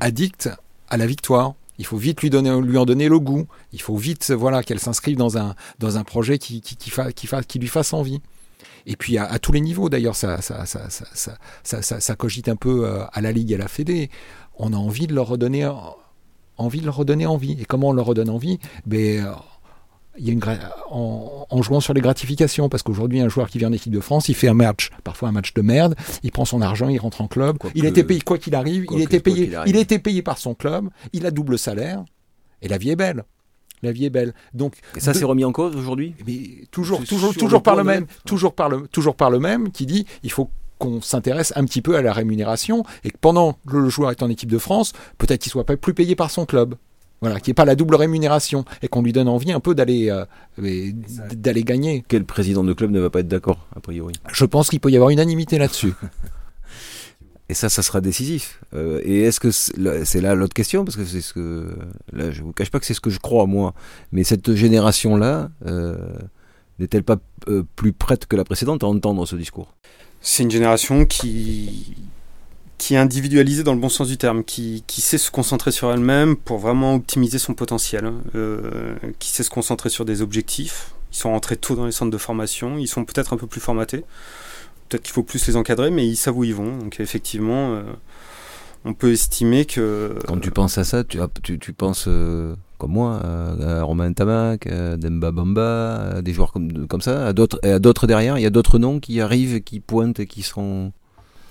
addicte 0.00 0.50
à 0.88 0.96
la 0.96 1.06
victoire. 1.06 1.54
Il 1.78 1.84
faut 1.84 1.98
vite 1.98 2.22
lui, 2.22 2.30
donner, 2.30 2.58
lui 2.62 2.78
en 2.78 2.86
donner 2.86 3.08
le 3.08 3.20
goût. 3.20 3.46
Il 3.72 3.82
faut 3.82 3.96
vite 3.96 4.30
voilà, 4.30 4.62
qu'elle 4.62 4.80
s'inscrive 4.80 5.16
dans 5.16 5.36
un, 5.36 5.54
dans 5.78 5.98
un 5.98 6.04
projet 6.04 6.38
qui, 6.38 6.60
qui, 6.62 6.76
qui, 6.76 6.90
qui, 7.14 7.28
qui 7.46 7.58
lui 7.58 7.68
fasse 7.68 7.92
envie. 7.92 8.20
Et 8.86 8.96
puis 8.96 9.18
à, 9.18 9.38
tous 9.38 9.52
les 9.52 9.60
niveaux, 9.60 9.88
d'ailleurs, 9.88 10.16
ça 10.16 10.40
ça, 10.40 10.64
ça, 10.64 10.88
ça, 11.62 11.82
ça, 11.82 12.16
cogite 12.16 12.48
un 12.48 12.56
peu 12.56 12.86
euh, 12.86 13.04
à 13.12 13.20
la 13.20 13.32
Ligue 13.32 13.52
et 13.52 13.56
à 13.56 13.58
la 13.58 13.68
Fédé. 13.68 14.10
On 14.58 14.72
a 14.72 14.76
envie 14.76 15.06
de 15.06 15.14
leur 15.14 15.28
redonner 15.28 15.68
envie 16.58 16.80
de 16.80 16.86
leur 16.86 16.96
redonner 16.96 17.26
envie. 17.26 17.56
Et 17.60 17.64
comment 17.64 17.88
on 17.88 17.92
leur 17.92 18.06
redonne 18.06 18.30
envie? 18.30 18.58
Ben, 18.86 19.24
euh, 19.24 19.32
il 20.18 20.26
y 20.26 20.30
a 20.30 20.32
une 20.32 20.40
en, 20.90 21.62
jouant 21.62 21.80
sur 21.80 21.92
les 21.92 22.00
gratifications, 22.00 22.68
parce 22.68 22.82
qu'aujourd'hui, 22.82 23.20
un 23.20 23.28
joueur 23.28 23.50
qui 23.50 23.58
vient 23.58 23.68
en 23.68 23.72
équipe 23.72 23.92
de 23.92 24.00
France, 24.00 24.30
il 24.30 24.34
fait 24.34 24.48
un 24.48 24.54
match, 24.54 24.90
parfois 25.04 25.28
un 25.28 25.32
match 25.32 25.52
de 25.52 25.60
merde, 25.60 25.94
il 26.22 26.32
prend 26.32 26.46
son 26.46 26.62
argent, 26.62 26.88
il 26.88 26.98
rentre 26.98 27.20
en 27.20 27.28
club, 27.28 27.58
il 27.74 27.84
était 27.84 28.04
payé, 28.04 28.20
quoi 28.20 28.38
qu'il 28.38 28.54
arrive, 28.54 28.86
il 28.90 29.02
était 29.02 29.20
payé, 29.20 29.52
il 29.66 29.76
était 29.76 29.98
payé 29.98 30.22
par 30.22 30.38
son 30.38 30.54
club, 30.54 30.88
il 31.12 31.26
a 31.26 31.30
double 31.30 31.58
salaire, 31.58 32.02
et 32.62 32.68
la 32.68 32.78
vie 32.78 32.90
est 32.90 32.96
belle. 32.96 33.24
La 33.82 33.92
vie 33.92 34.06
est 34.06 34.10
belle. 34.10 34.34
Donc, 34.54 34.74
et 34.96 35.00
ça, 35.00 35.14
s'est 35.14 35.24
remis 35.24 35.44
en 35.44 35.52
cause 35.52 35.76
aujourd'hui? 35.76 36.14
Mais 36.26 36.66
toujours, 36.70 37.04
toujours, 37.04 37.34
toujours 37.34 37.62
par 37.62 37.76
le 37.76 37.84
même, 37.84 38.06
toujours 38.24 38.54
par 38.54 38.68
le, 38.68 38.88
toujours 38.88 39.16
par 39.16 39.30
le 39.30 39.38
même, 39.38 39.70
qui 39.70 39.86
dit 39.86 40.06
il 40.22 40.30
faut 40.30 40.50
qu'on 40.78 41.00
s'intéresse 41.00 41.52
un 41.56 41.64
petit 41.64 41.82
peu 41.82 41.96
à 41.96 42.02
la 42.02 42.12
rémunération 42.12 42.84
et 43.04 43.10
que 43.10 43.18
pendant 43.18 43.54
que 43.66 43.76
le 43.76 43.88
joueur 43.88 44.10
est 44.10 44.22
en 44.22 44.28
équipe 44.28 44.50
de 44.50 44.58
France, 44.58 44.92
peut-être 45.18 45.40
qu'il 45.42 45.52
soit 45.52 45.64
pas 45.64 45.76
plus 45.76 45.94
payé 45.94 46.16
par 46.16 46.30
son 46.30 46.46
club. 46.46 46.74
Voilà, 47.22 47.40
qu'il 47.40 47.50
n'y 47.50 47.52
ait 47.52 47.54
pas 47.54 47.64
la 47.64 47.76
double 47.76 47.94
rémunération 47.94 48.66
et 48.82 48.88
qu'on 48.88 49.00
lui 49.00 49.12
donne 49.12 49.28
envie 49.28 49.50
un 49.50 49.60
peu 49.60 49.74
d'aller 49.74 50.10
euh, 50.10 50.26
d'aller 51.34 51.64
gagner. 51.64 52.04
Quel 52.08 52.24
président 52.24 52.62
de 52.62 52.74
club 52.74 52.90
ne 52.90 53.00
va 53.00 53.08
pas 53.08 53.20
être 53.20 53.28
d'accord, 53.28 53.66
a 53.74 53.80
priori? 53.80 54.14
Je 54.30 54.44
pense 54.44 54.68
qu'il 54.68 54.80
peut 54.80 54.90
y 54.90 54.96
avoir 54.96 55.10
unanimité 55.10 55.56
là-dessus. 55.56 55.94
Et 57.48 57.54
ça, 57.54 57.68
ça 57.68 57.82
sera 57.82 58.00
décisif. 58.00 58.60
Euh, 58.74 59.00
et 59.04 59.20
est-ce 59.20 59.38
que 59.38 59.50
c'est 59.50 60.20
là 60.20 60.34
l'autre 60.34 60.54
question 60.54 60.84
parce 60.84 60.96
que 60.96 61.04
c'est 61.04 61.20
ce 61.20 61.32
que 61.32 61.76
là, 62.12 62.30
je 62.32 62.42
vous 62.42 62.52
cache 62.52 62.70
pas 62.70 62.80
que 62.80 62.86
c'est 62.86 62.94
ce 62.94 63.00
que 63.00 63.10
je 63.10 63.20
crois 63.20 63.46
moi. 63.46 63.72
Mais 64.10 64.24
cette 64.24 64.54
génération-là 64.54 65.50
euh, 65.66 65.96
n'est-elle 66.80 67.04
pas 67.04 67.18
euh, 67.48 67.62
plus 67.76 67.92
prête 67.92 68.26
que 68.26 68.34
la 68.34 68.44
précédente 68.44 68.82
à 68.82 68.88
entendre 68.88 69.24
ce 69.26 69.36
discours? 69.36 69.72
C'est 70.20 70.42
une 70.42 70.50
génération 70.50 71.04
qui 71.04 71.94
qui 72.78 72.92
est 72.92 72.98
individualisée 72.98 73.62
dans 73.62 73.72
le 73.72 73.80
bon 73.80 73.88
sens 73.88 74.06
du 74.06 74.18
terme, 74.18 74.44
qui, 74.44 74.84
qui 74.86 75.00
sait 75.00 75.16
se 75.16 75.30
concentrer 75.30 75.72
sur 75.72 75.90
elle-même 75.90 76.36
pour 76.36 76.58
vraiment 76.58 76.96
optimiser 76.96 77.38
son 77.38 77.54
potentiel, 77.54 78.12
qui 79.18 79.30
sait 79.30 79.42
se 79.42 79.48
concentrer 79.48 79.88
sur 79.88 80.04
des 80.04 80.20
objectifs. 80.20 80.90
Ils 81.10 81.16
sont 81.16 81.30
rentrés 81.30 81.56
tôt 81.56 81.74
dans 81.74 81.86
les 81.86 81.92
centres 81.92 82.10
de 82.10 82.18
formation, 82.18 82.76
ils 82.76 82.86
sont 82.86 83.06
peut-être 83.06 83.32
un 83.32 83.38
peu 83.38 83.46
plus 83.46 83.62
formatés 83.62 84.04
peut-être 84.88 85.02
qu'il 85.02 85.12
faut 85.12 85.22
plus 85.22 85.46
les 85.46 85.56
encadrer, 85.56 85.90
mais 85.90 86.06
ils 86.06 86.16
savent 86.16 86.36
où 86.36 86.44
ils 86.44 86.54
vont. 86.54 86.78
Donc 86.78 87.00
effectivement, 87.00 87.74
euh, 87.74 87.82
on 88.84 88.94
peut 88.94 89.12
estimer 89.12 89.64
que... 89.64 90.18
Quand 90.26 90.38
tu 90.38 90.50
penses 90.50 90.78
à 90.78 90.84
ça, 90.84 91.04
tu, 91.04 91.18
tu, 91.58 91.72
penses 91.72 92.06
euh, 92.08 92.54
comme 92.78 92.92
moi 92.92 93.20
à 93.22 93.82
Romain 93.82 94.12
Tamac, 94.12 94.66
à 94.66 94.96
Demba 94.96 95.30
Bamba, 95.32 96.16
à 96.16 96.22
des 96.22 96.32
joueurs 96.32 96.52
comme, 96.52 96.86
comme 96.86 97.00
ça, 97.00 97.26
à 97.26 97.32
d'autres, 97.32 97.58
et 97.62 97.70
à 97.70 97.78
d'autres 97.78 98.06
derrière. 98.06 98.38
Il 98.38 98.42
y 98.42 98.46
a 98.46 98.50
d'autres 98.50 98.78
noms 98.78 99.00
qui 99.00 99.20
arrivent, 99.20 99.60
qui 99.62 99.80
pointent 99.80 100.20
et 100.20 100.26
qui 100.26 100.42
seront... 100.42 100.92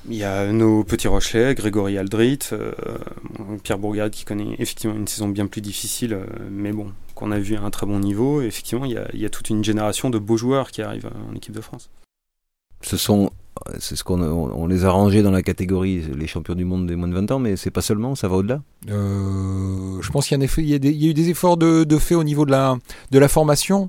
Il 0.08 0.18
y 0.18 0.24
a 0.24 0.52
nos 0.52 0.84
petits 0.84 1.08
Rochelais, 1.08 1.56
Grégory 1.56 1.98
Aldrit, 1.98 2.38
euh, 2.52 2.72
Pierre 3.64 3.80
Bourgade 3.80 4.12
qui 4.12 4.24
connaît 4.24 4.54
effectivement 4.60 4.96
une 4.96 5.08
saison 5.08 5.28
bien 5.28 5.48
plus 5.48 5.62
difficile, 5.62 6.20
mais 6.52 6.72
bon, 6.72 6.92
qu'on 7.16 7.32
a 7.32 7.40
vu 7.40 7.56
à 7.56 7.64
un 7.64 7.72
très 7.72 7.88
bon 7.88 8.00
niveau. 8.00 8.44
effectivement, 8.44 8.86
il 8.86 8.92
y, 8.92 8.98
a, 8.98 9.08
il 9.16 9.20
y, 9.20 9.26
a, 9.26 9.30
toute 9.32 9.50
une 9.50 9.64
génération 9.64 10.12
de 10.12 10.20
beaux 10.20 10.38
joueurs 10.38 10.70
qui 10.70 10.84
arrivent 10.84 11.10
en 11.28 11.36
équipe 11.36 11.56
de 11.56 11.62
France 11.62 11.90
ce 12.86 12.98
sont 12.98 13.32
c'est 13.80 13.96
ce 13.96 14.04
qu'on 14.04 14.22
on 14.22 14.68
les 14.68 14.86
a 14.86 14.92
rangés 14.92 15.24
dans 15.24 15.32
la 15.32 15.42
catégorie 15.42 16.04
les 16.16 16.28
champions 16.28 16.56
du 16.56 16.66
monde 16.66 16.88
des 16.88 16.96
moins 16.96 17.08
de 17.08 17.14
20 17.14 17.32
ans, 17.32 17.40
mais 17.40 17.56
c'est 17.56 17.72
pas 17.72 17.82
seulement, 17.82 18.14
ça 18.14 18.28
va 18.28 18.36
au-delà? 18.36 18.62
Euh, 18.90 20.02
je 20.02 20.12
pense 20.12 20.28
qu'il 20.28 20.40
y, 20.40 20.44
a 20.44 20.48
il 20.58 21.04
y, 21.04 21.08
a 21.08 21.10
eu 21.10 21.14
des 21.14 21.30
efforts 21.30 21.58
de, 21.58 21.84
de, 21.84 21.98
fait 21.98 22.16
au 22.16 22.24
niveau 22.24 22.46
de 22.46 22.52
la, 22.52 22.78
de 23.12 23.20
la 23.20 23.28
formation. 23.28 23.88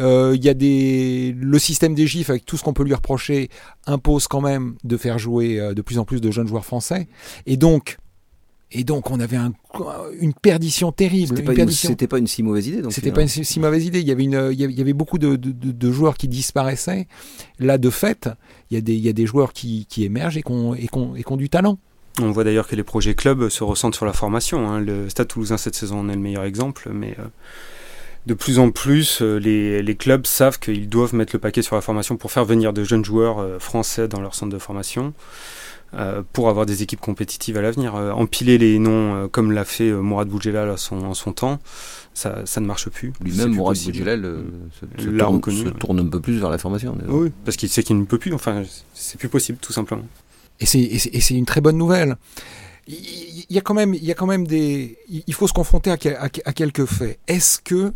Euh, 0.00 0.32
il 0.34 0.44
y 0.44 0.48
a 0.48 0.54
des, 0.54 1.34
le 1.38 1.58
système 1.58 1.94
des 1.94 2.06
GIFs, 2.06 2.28
avec 2.28 2.44
tout 2.44 2.56
ce 2.56 2.64
qu'on 2.64 2.72
peut 2.72 2.82
lui 2.82 2.94
reprocher, 2.94 3.48
impose 3.86 4.26
quand 4.26 4.40
même 4.40 4.74
de 4.82 4.96
faire 4.96 5.18
jouer 5.18 5.60
euh, 5.60 5.74
de 5.74 5.82
plus 5.82 5.98
en 5.98 6.04
plus 6.04 6.20
de 6.20 6.30
jeunes 6.30 6.48
joueurs 6.48 6.64
français. 6.64 7.06
Et 7.46 7.56
donc, 7.56 7.98
et 8.72 8.82
donc, 8.82 9.10
on 9.10 9.20
avait 9.20 9.38
une 10.20 10.34
perdition 10.34 10.90
terrible. 10.90 11.36
C'était 11.36 12.06
pas, 12.08 12.18
une 12.18 12.26
si 12.26 12.42
mauvaise 12.42 12.66
idée. 12.66 12.82
C'était 12.90 13.12
pas 13.12 13.22
une 13.22 13.28
si 13.28 13.60
mauvaise 13.60 13.84
idée. 13.84 14.00
Il 14.00 14.08
y 14.08 14.10
avait, 14.10 14.24
une, 14.24 14.50
il 14.52 14.60
y 14.60 14.80
avait 14.80 14.92
beaucoup 14.92 15.18
de, 15.18 15.92
joueurs 15.92 16.16
qui 16.16 16.26
disparaissaient. 16.26 17.06
Là, 17.60 17.78
de 17.78 17.90
fait, 17.90 18.28
il 18.70 18.74
y 18.74 18.78
a 18.78 18.80
des, 18.80 18.94
il 18.94 19.04
y 19.04 19.08
a 19.08 19.12
des 19.12 19.26
joueurs 19.26 19.52
qui, 19.52 19.86
émergent 19.98 20.36
et 20.36 20.42
qui 20.42 20.50
ont, 20.50 20.74
et, 20.74 21.36
du 21.36 21.48
talent. 21.48 21.78
On 22.20 22.30
voit 22.30 22.44
d'ailleurs 22.44 22.66
que 22.66 22.76
les 22.76 22.84
projets 22.84 23.14
clubs 23.14 23.48
se 23.48 23.64
ressentent 23.64 23.94
sur 23.94 24.06
la 24.06 24.12
formation. 24.12 24.68
Hein. 24.68 24.80
Le 24.80 25.08
Stade 25.08 25.28
Toulousain 25.28 25.56
cette 25.56 25.74
saison 25.74 26.00
en 26.00 26.08
est 26.08 26.14
le 26.14 26.20
meilleur 26.20 26.44
exemple, 26.44 26.90
mais 26.92 27.16
euh, 27.18 27.24
de 28.26 28.34
plus 28.34 28.58
en 28.58 28.70
plus, 28.70 29.20
euh, 29.20 29.36
les, 29.38 29.96
clubs 29.96 30.26
savent 30.26 30.58
qu'ils 30.58 30.88
doivent 30.88 31.14
mettre 31.14 31.34
le 31.34 31.40
paquet 31.40 31.62
sur 31.62 31.76
la 31.76 31.82
formation 31.82 32.16
pour 32.16 32.32
faire 32.32 32.44
venir 32.44 32.72
de 32.72 32.82
jeunes 32.82 33.04
joueurs 33.04 33.38
euh, 33.38 33.58
français 33.58 34.08
dans 34.08 34.20
leur 34.20 34.34
centre 34.34 34.52
de 34.52 34.58
formation. 34.58 35.12
Pour 36.32 36.48
avoir 36.48 36.66
des 36.66 36.82
équipes 36.82 37.00
compétitives 37.00 37.56
à 37.56 37.62
l'avenir. 37.62 37.94
empiler 37.94 38.58
les 38.58 38.78
noms 38.78 39.28
comme 39.28 39.52
l'a 39.52 39.64
fait 39.64 39.92
Mourad 39.92 40.28
Boudjelal 40.28 40.70
à 40.70 40.76
son, 40.76 40.98
en 41.02 41.14
son 41.14 41.32
temps, 41.32 41.58
ça, 42.14 42.42
ça, 42.44 42.60
ne 42.60 42.66
marche 42.66 42.88
plus. 42.88 43.12
Lui-même, 43.20 43.50
Mourad 43.54 43.76
Boudjelal, 43.76 44.22
se, 44.98 45.04
se, 45.04 45.68
tourne, 45.70 46.00
un 46.00 46.06
peu 46.08 46.20
plus 46.20 46.38
vers 46.38 46.50
la 46.50 46.58
formation. 46.58 46.96
Oui, 47.08 47.30
parce 47.44 47.56
qu'il 47.56 47.68
sait 47.68 47.82
qu'il 47.82 47.98
ne 47.98 48.04
peut 48.04 48.18
plus. 48.18 48.32
Enfin, 48.34 48.62
c'est 48.94 49.18
plus 49.18 49.28
possible, 49.28 49.58
tout 49.60 49.72
simplement. 49.72 50.06
Et 50.60 50.66
c'est 50.66 51.34
une 51.34 51.46
très 51.46 51.60
bonne 51.60 51.78
nouvelle 51.78 52.16
il 52.86 53.46
y 53.50 53.58
a 53.58 53.60
quand 53.60 53.74
même, 53.74 53.94
il 53.94 54.04
y 54.04 54.10
a 54.10 54.14
quand 54.14 54.26
même 54.26 54.46
des, 54.46 54.98
il 55.08 55.34
faut 55.34 55.48
se 55.48 55.52
confronter 55.52 55.90
à, 55.90 55.96
quelques 55.96 56.84
faits. 56.86 57.18
Est-ce 57.26 57.58
que 57.58 57.92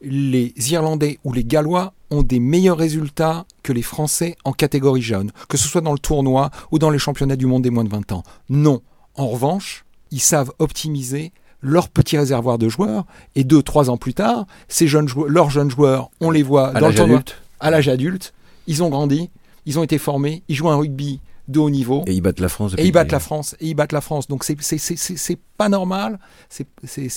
les 0.00 0.52
Irlandais 0.70 1.18
ou 1.24 1.32
les 1.32 1.44
Gallois 1.44 1.92
ont 2.10 2.22
des 2.22 2.40
meilleurs 2.40 2.78
résultats 2.78 3.46
que 3.62 3.72
les 3.72 3.82
Français 3.82 4.36
en 4.44 4.52
catégorie 4.52 5.02
jeune, 5.02 5.32
que 5.48 5.56
ce 5.56 5.66
soit 5.66 5.80
dans 5.80 5.92
le 5.92 5.98
tournoi 5.98 6.50
ou 6.70 6.78
dans 6.78 6.90
les 6.90 6.98
championnats 6.98 7.36
du 7.36 7.46
monde 7.46 7.62
des 7.62 7.70
moins 7.70 7.84
de 7.84 7.90
20 7.90 8.12
ans. 8.12 8.22
Non. 8.48 8.82
En 9.14 9.28
revanche, 9.28 9.84
ils 10.10 10.20
savent 10.20 10.52
optimiser 10.58 11.32
leur 11.62 11.88
petit 11.88 12.16
réservoir 12.16 12.58
de 12.58 12.68
joueurs 12.68 13.06
et 13.34 13.44
deux, 13.44 13.62
trois 13.62 13.90
ans 13.90 13.96
plus 13.96 14.14
tard, 14.14 14.46
ces 14.68 14.86
jeunes 14.86 15.08
joueurs, 15.08 15.28
leurs 15.28 15.50
jeunes 15.50 15.70
joueurs, 15.70 16.10
on 16.20 16.30
les 16.30 16.42
voit 16.42 16.68
à 16.68 16.80
dans 16.80 16.88
le 16.88 16.94
tournoi, 16.94 17.22
à 17.60 17.70
l'âge 17.70 17.88
adulte, 17.88 18.34
ils 18.66 18.82
ont 18.82 18.88
grandi, 18.88 19.30
ils 19.64 19.78
ont 19.78 19.82
été 19.82 19.98
formés, 19.98 20.42
ils 20.48 20.54
jouent 20.54 20.68
un 20.68 20.76
rugby 20.76 21.20
de 21.48 21.58
haut 21.58 21.70
niveau. 21.70 22.02
Et 22.06 22.12
ils 22.12 22.20
battent 22.20 22.40
la 22.40 22.48
France. 22.48 22.74
Et 22.78 22.86
ils 22.86 22.92
battent 22.92 23.12
la 23.12 23.20
France. 23.20 23.56
Et 23.60 23.68
ils 23.68 23.74
battent 23.74 23.92
la 23.92 24.00
France. 24.00 24.28
Donc 24.28 24.44
c'est 24.44 24.56
c'est 24.60 25.38
pas 25.56 25.68
normal. 25.68 26.18
C'est 26.48 26.66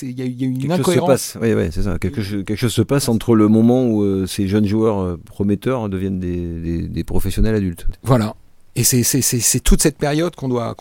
il 0.02 0.20
y, 0.20 0.22
a 0.22 0.46
une 0.46 0.58
quelque 0.60 0.72
incohérence. 0.72 1.10
Chose 1.10 1.20
se 1.20 1.34
passe. 1.34 1.42
Oui, 1.42 1.54
oui, 1.54 1.70
c'est 1.72 1.84
ça. 1.84 1.98
Quelque, 2.00 2.22
quelque, 2.22 2.56
chose 2.56 2.74
se 2.74 2.82
passe 2.82 3.10
entre 3.10 3.36
le 3.36 3.48
moment 3.48 3.86
où 3.86 4.04
euh, 4.04 4.26
ces 4.26 4.48
jeunes 4.48 4.66
joueurs 4.66 5.00
euh, 5.00 5.18
prometteurs 5.18 5.90
deviennent 5.90 6.20
des, 6.20 6.60
des, 6.62 6.88
des, 6.88 7.04
professionnels 7.04 7.56
adultes. 7.56 7.88
Voilà. 8.04 8.36
Et 8.80 8.84
c'est 8.84 9.60
toute 9.60 9.82
cette 9.82 9.98
période 9.98 10.38
qu'on 10.38 10.48
doit, 10.48 10.74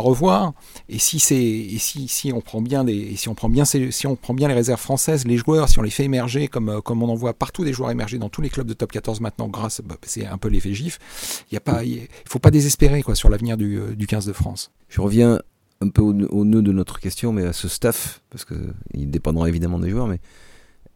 revoir. 0.00 0.52
Et 0.88 0.98
si, 0.98 2.32
on 2.32 2.40
prend 2.40 2.60
bien 2.60 2.82
les 2.82 4.54
réserves 4.54 4.80
françaises, 4.80 5.24
les 5.24 5.36
joueurs, 5.36 5.68
si 5.68 5.78
on 5.78 5.82
les 5.82 5.90
fait 5.90 6.02
émerger 6.02 6.48
comme, 6.48 6.82
comme 6.82 7.04
on 7.04 7.08
en 7.08 7.14
voit 7.14 7.32
partout 7.32 7.64
des 7.64 7.72
joueurs 7.72 7.92
émerger 7.92 8.18
dans 8.18 8.28
tous 8.28 8.42
les 8.42 8.48
clubs 8.48 8.66
de 8.66 8.74
top 8.74 8.90
14 8.90 9.20
maintenant, 9.20 9.46
grâce, 9.46 9.80
bah, 9.84 9.94
c'est 10.02 10.26
un 10.26 10.36
peu 10.36 10.48
l'effet 10.48 10.74
GIF. 10.74 10.98
Il 11.52 11.60
ne 11.64 11.84
il 11.84 12.08
faut 12.28 12.40
pas 12.40 12.50
désespérer 12.50 13.04
sur 13.14 13.30
l'avenir 13.30 13.56
du, 13.56 13.78
du 13.94 14.08
15 14.08 14.26
de 14.26 14.32
France. 14.32 14.72
Je 14.88 15.00
reviens 15.00 15.40
un 15.80 15.88
peu 15.90 16.02
au, 16.02 16.44
nœud 16.44 16.62
de 16.62 16.72
notre 16.72 16.98
question, 16.98 17.32
mais 17.32 17.44
à 17.44 17.52
ce 17.52 17.68
staff, 17.68 18.20
parce 18.30 18.44
qu'il 18.44 19.10
dépendra 19.10 19.48
évidemment 19.48 19.78
des 19.78 19.90
joueurs, 19.90 20.08
mais 20.08 20.18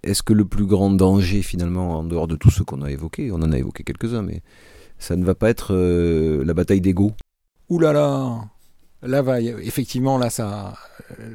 est-ce 0.03 0.25
que 0.25 0.33
le 0.33 0.45
plus 0.45 0.67
grand 0.67 0.91
danger 0.91 1.43
finalement, 1.43 2.01
en 2.01 2.03
dehors 2.03 2.27
de 2.27 2.35
tout 2.35 2.51
ce 2.51 2.65
qu'on 2.65 2.83
a 2.83 2.91
évoqué, 2.91 3.31
on 3.31 3.37
en 3.37 3.53
a 3.53 3.59
évoqué 3.59 3.85
quelques-uns, 3.85 4.23
mais 4.23 4.43
ça 5.05 5.17
ne 5.17 5.25
va 5.25 5.35
pas 5.35 5.51
être 5.51 5.75
euh, 5.75 6.43
la 6.45 6.55
bataille 6.55 6.81
d'ego. 6.81 7.13
Ouh 7.69 7.79
là 7.79 7.93
là, 7.93 8.41
là 9.03 9.21
va, 9.21 9.41
effectivement 9.41 10.17
là 10.17 10.31
ça, 10.31 10.75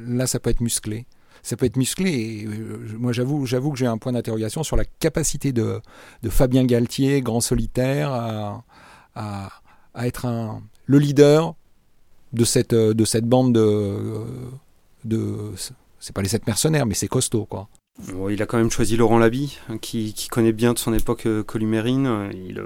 là 0.06 0.26
ça 0.26 0.40
peut 0.40 0.50
être 0.50 0.60
musclé. 0.60 1.06
Ça 1.42 1.56
peut 1.56 1.66
être 1.66 1.76
musclé. 1.76 2.10
Et 2.10 2.46
euh, 2.46 2.84
moi 2.98 3.12
j'avoue, 3.12 3.46
j'avoue 3.46 3.70
que 3.70 3.78
j'ai 3.78 3.86
un 3.86 3.96
point 3.96 4.12
d'interrogation 4.12 4.64
sur 4.64 4.76
la 4.76 4.84
capacité 4.84 5.52
de, 5.52 5.80
de 6.22 6.28
Fabien 6.28 6.64
Galtier, 6.64 7.22
grand 7.22 7.40
solitaire, 7.40 8.12
à, 8.12 8.64
à, 9.14 10.06
être 10.06 10.26
un, 10.26 10.62
le 10.86 10.98
leader 10.98 11.54
de 12.32 12.44
cette, 12.44 12.74
de 12.74 13.04
cette 13.04 13.24
bande 13.24 13.54
de, 13.54 13.96
de 15.04 15.52
c'est 16.00 16.14
pas 16.14 16.22
les 16.22 16.28
sept 16.28 16.46
mercenaires, 16.46 16.86
mais 16.86 16.94
c'est 16.94 17.08
costaud 17.08 17.44
quoi. 17.44 17.68
il 18.30 18.42
a 18.42 18.46
quand 18.46 18.58
même 18.58 18.70
choisi 18.70 18.96
Laurent 18.96 19.18
Labi, 19.18 19.58
hein, 19.68 19.78
qui, 19.78 20.12
qui 20.12 20.28
connaît 20.28 20.52
bien 20.52 20.72
de 20.72 20.78
son 20.78 20.92
époque 20.92 21.26
euh, 21.26 21.42
Columérine. 21.44 22.30
Il, 22.34 22.62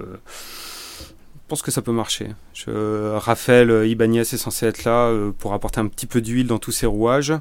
que 1.63 1.71
ça 1.71 1.83
peut 1.83 1.93
marcher. 1.93 2.29
Raphaël 2.67 3.87
Ibanez 3.87 4.21
est 4.21 4.37
censé 4.37 4.67
être 4.67 4.85
là 4.85 5.09
euh, 5.09 5.33
pour 5.33 5.53
apporter 5.53 5.81
un 5.81 5.87
petit 5.87 6.07
peu 6.07 6.21
d'huile 6.21 6.47
dans 6.47 6.59
tous 6.59 6.73
ces 6.73 6.87
rouages. 6.87 7.33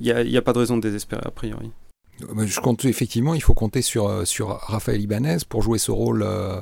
Il 0.00 0.14
n'y 0.14 0.36
a, 0.36 0.42
pas 0.42 0.52
de 0.52 0.58
raison 0.58 0.76
de 0.76 0.82
désespérer 0.82 1.22
a 1.24 1.30
priori. 1.30 1.72
Je 2.20 2.60
compte 2.60 2.84
effectivement, 2.84 3.34
il 3.34 3.42
faut 3.42 3.54
compter 3.54 3.82
sur, 3.82 4.08
euh, 4.08 4.24
sur 4.24 4.48
Raphaël 4.48 5.00
Ibanez 5.00 5.38
pour 5.48 5.62
jouer 5.62 5.78
ce 5.78 5.90
rôle, 5.90 6.22
euh, 6.22 6.60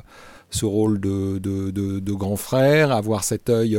ce 0.50 0.64
rôle 0.64 1.00
de, 1.00 1.38
de, 1.38 1.70
de, 1.70 2.12
grand 2.12 2.36
frère, 2.36 2.92
avoir 2.92 3.24
cet 3.24 3.50
œil 3.50 3.78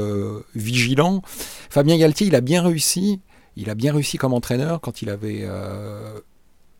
vigilant. 0.55 1.21
Fabien 1.69 1.97
Galtier, 1.97 2.27
il 2.27 2.35
a 2.35 2.41
bien 2.41 2.61
réussi. 2.61 3.21
Il 3.55 3.71
a 3.71 3.75
bien 3.75 3.91
réussi 3.93 4.17
comme 4.17 4.33
entraîneur 4.33 4.81
quand 4.81 5.01
il 5.01 5.09
avait 5.09 5.47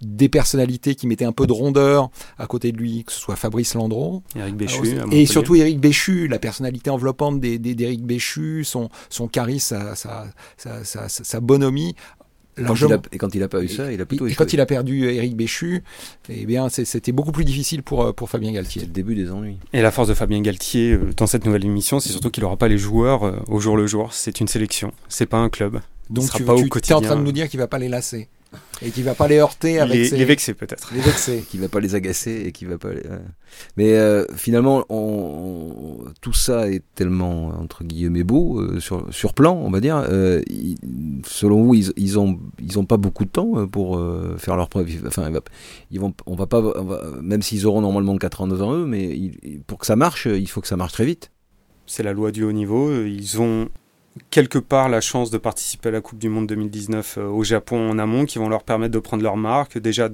des 0.02 0.30
personnalités 0.30 0.96
qui 0.96 1.08
mettaient 1.08 1.26
un 1.26 1.32
peu 1.32 1.48
de 1.48 1.54
rondeur 1.54 2.10
à 2.38 2.48
côté 2.48 2.72
de 2.72 2.78
lui, 2.78 3.04
que 3.04 3.12
ce 3.12 3.20
soit 3.20 3.36
Fabrice 3.36 3.74
Landreau. 3.74 4.24
Eric 4.36 4.56
Béchu. 4.56 4.98
et 5.12 5.26
surtout 5.26 5.56
Eric 5.56 5.80
Béchu, 5.80 6.28
la 6.28 6.40
personnalité 6.40 6.90
enveloppante 6.90 7.40
d'Éric 7.40 8.04
Béchu, 8.04 8.64
son, 8.64 8.90
son 9.10 9.28
charisme, 9.28 9.78
sa, 9.96 10.26
sa, 10.58 11.10
sa, 11.10 11.40
bonhomie. 11.40 11.96
Quand 12.66 12.74
il 12.74 12.92
a, 12.92 13.00
et 13.12 13.18
quand 13.20 13.36
il 13.36 13.42
n'a 13.42 13.48
pas 13.48 13.62
eu 13.62 13.68
ça, 13.68 13.92
il 13.92 14.02
a 14.02 14.06
plutôt 14.08 14.26
Et 14.26 14.34
quand 14.34 14.52
il 14.52 14.60
a 14.60 14.66
perdu 14.66 15.06
Eric 15.12 15.36
Béchu, 15.36 15.84
eh 16.30 16.46
bien, 16.48 16.70
c'était 16.70 17.12
beaucoup 17.12 17.32
plus 17.32 17.46
difficile 17.46 17.84
pour, 17.84 18.16
pour 18.16 18.30
Fabien 18.32 18.52
Galtier. 18.52 18.82
C'est 18.82 18.88
le 18.88 18.94
début 18.94 19.14
des 19.14 19.32
ennuis. 19.32 19.58
Et 19.74 19.82
la 19.84 19.92
force 19.92 20.08
de 20.08 20.16
Fabien 20.16 20.42
Galtier 20.42 20.94
euh, 20.94 21.12
dans 21.16 21.28
cette 21.28 21.46
nouvelle 21.46 21.66
émission, 21.66 22.00
c'est 22.00 22.10
surtout 22.10 22.32
qu'il 22.32 22.42
n'aura 22.42 22.58
pas 22.58 22.68
les 22.68 22.80
joueurs 22.80 23.24
euh, 23.24 23.36
au 23.48 23.60
jour 23.60 23.78
le 23.78 23.86
jour. 23.86 24.12
C'est 24.12 24.40
une 24.40 24.48
sélection, 24.48 24.92
c'est 25.08 25.28
pas 25.28 25.38
un 25.38 25.50
club. 25.50 25.82
Donc 26.10 26.32
tu, 26.32 26.44
tu 26.44 26.92
es 26.92 26.94
en 26.94 27.02
train 27.02 27.16
de 27.16 27.22
nous 27.22 27.32
dire 27.32 27.48
qu'il 27.48 27.60
va 27.60 27.68
pas 27.68 27.78
les 27.78 27.90
lasser 27.90 28.28
et 28.82 28.92
qui 28.92 29.02
va 29.02 29.16
pas 29.16 29.28
les 29.28 29.38
heurter 29.38 29.80
avec 29.80 29.96
les, 29.96 30.06
ses... 30.06 30.18
les 30.18 30.26
vexer 30.26 30.54
peut-être. 30.54 30.94
les 30.94 31.02
vexer. 31.02 31.44
Qui 31.50 31.58
va 31.58 31.68
pas 31.68 31.80
les 31.80 31.96
agacer 31.96 32.44
et 32.46 32.52
qui 32.52 32.66
va 32.66 32.78
pas 32.78 32.94
les... 32.94 33.04
mais 33.76 33.94
euh, 33.94 34.26
finalement 34.36 34.86
on, 34.90 36.06
tout 36.22 36.34
ça 36.34 36.70
est 36.70 36.84
tellement 36.96 37.48
entre 37.48 37.84
guillemets 37.84 38.24
beau 38.24 38.60
euh, 38.60 38.80
sur, 38.80 39.12
sur 39.14 39.34
plan 39.34 39.56
on 39.56 39.70
va 39.70 39.80
dire 39.80 40.04
euh, 40.10 40.42
selon 41.26 41.64
vous 41.64 41.76
ils, 41.76 41.92
ils 41.96 42.20
ont 42.20 42.40
ils 42.60 42.78
ont 42.80 42.86
pas 42.86 42.98
beaucoup 42.98 43.26
de 43.26 43.30
temps 43.30 43.68
pour 43.68 44.00
faire 44.38 44.56
leur 44.56 44.70
preuve. 44.70 44.90
Enfin 45.06 45.32
ils 45.92 46.00
vont 46.00 46.14
on 46.26 46.36
va 46.36 46.48
pas 46.48 46.62
même 47.22 47.42
s'ils 47.42 47.66
auront 47.66 47.82
normalement 47.82 48.18
4 48.18 48.42
ans 48.42 48.48
devant 48.48 48.74
eux 48.74 48.86
mais 48.86 49.32
pour 49.66 49.80
que 49.80 49.86
ça 49.86 49.96
marche 49.96 50.28
il 50.28 50.48
faut 50.48 50.62
que 50.62 50.68
ça 50.68 50.78
marche 50.78 50.94
très 50.94 51.06
vite. 51.06 51.32
C'est 51.86 52.04
la 52.04 52.14
loi 52.14 52.32
du 52.32 52.44
haut 52.44 52.52
niveau 52.52 53.04
ils 53.04 53.42
ont 53.42 53.70
quelque 54.30 54.60
part 54.60 54.90
la 54.90 55.02
chance 55.02 55.32
de 55.32 55.38
participer 55.38 55.90
à 55.90 55.92
la 55.92 56.02
Coupe 56.02 56.20
du 56.20 56.30
Monde 56.30 56.48
2019 56.48 57.18
euh, 57.18 57.28
au 57.28 57.44
Japon 57.44 57.90
en 57.90 58.00
amont, 58.00 58.26
qui 58.26 58.38
vont 58.38 58.50
leur 58.50 58.64
permettre 58.64 58.94
de 58.94 59.00
prendre 59.00 59.24
leur 59.24 59.38
marque, 59.38 59.78
déjà 59.78 60.10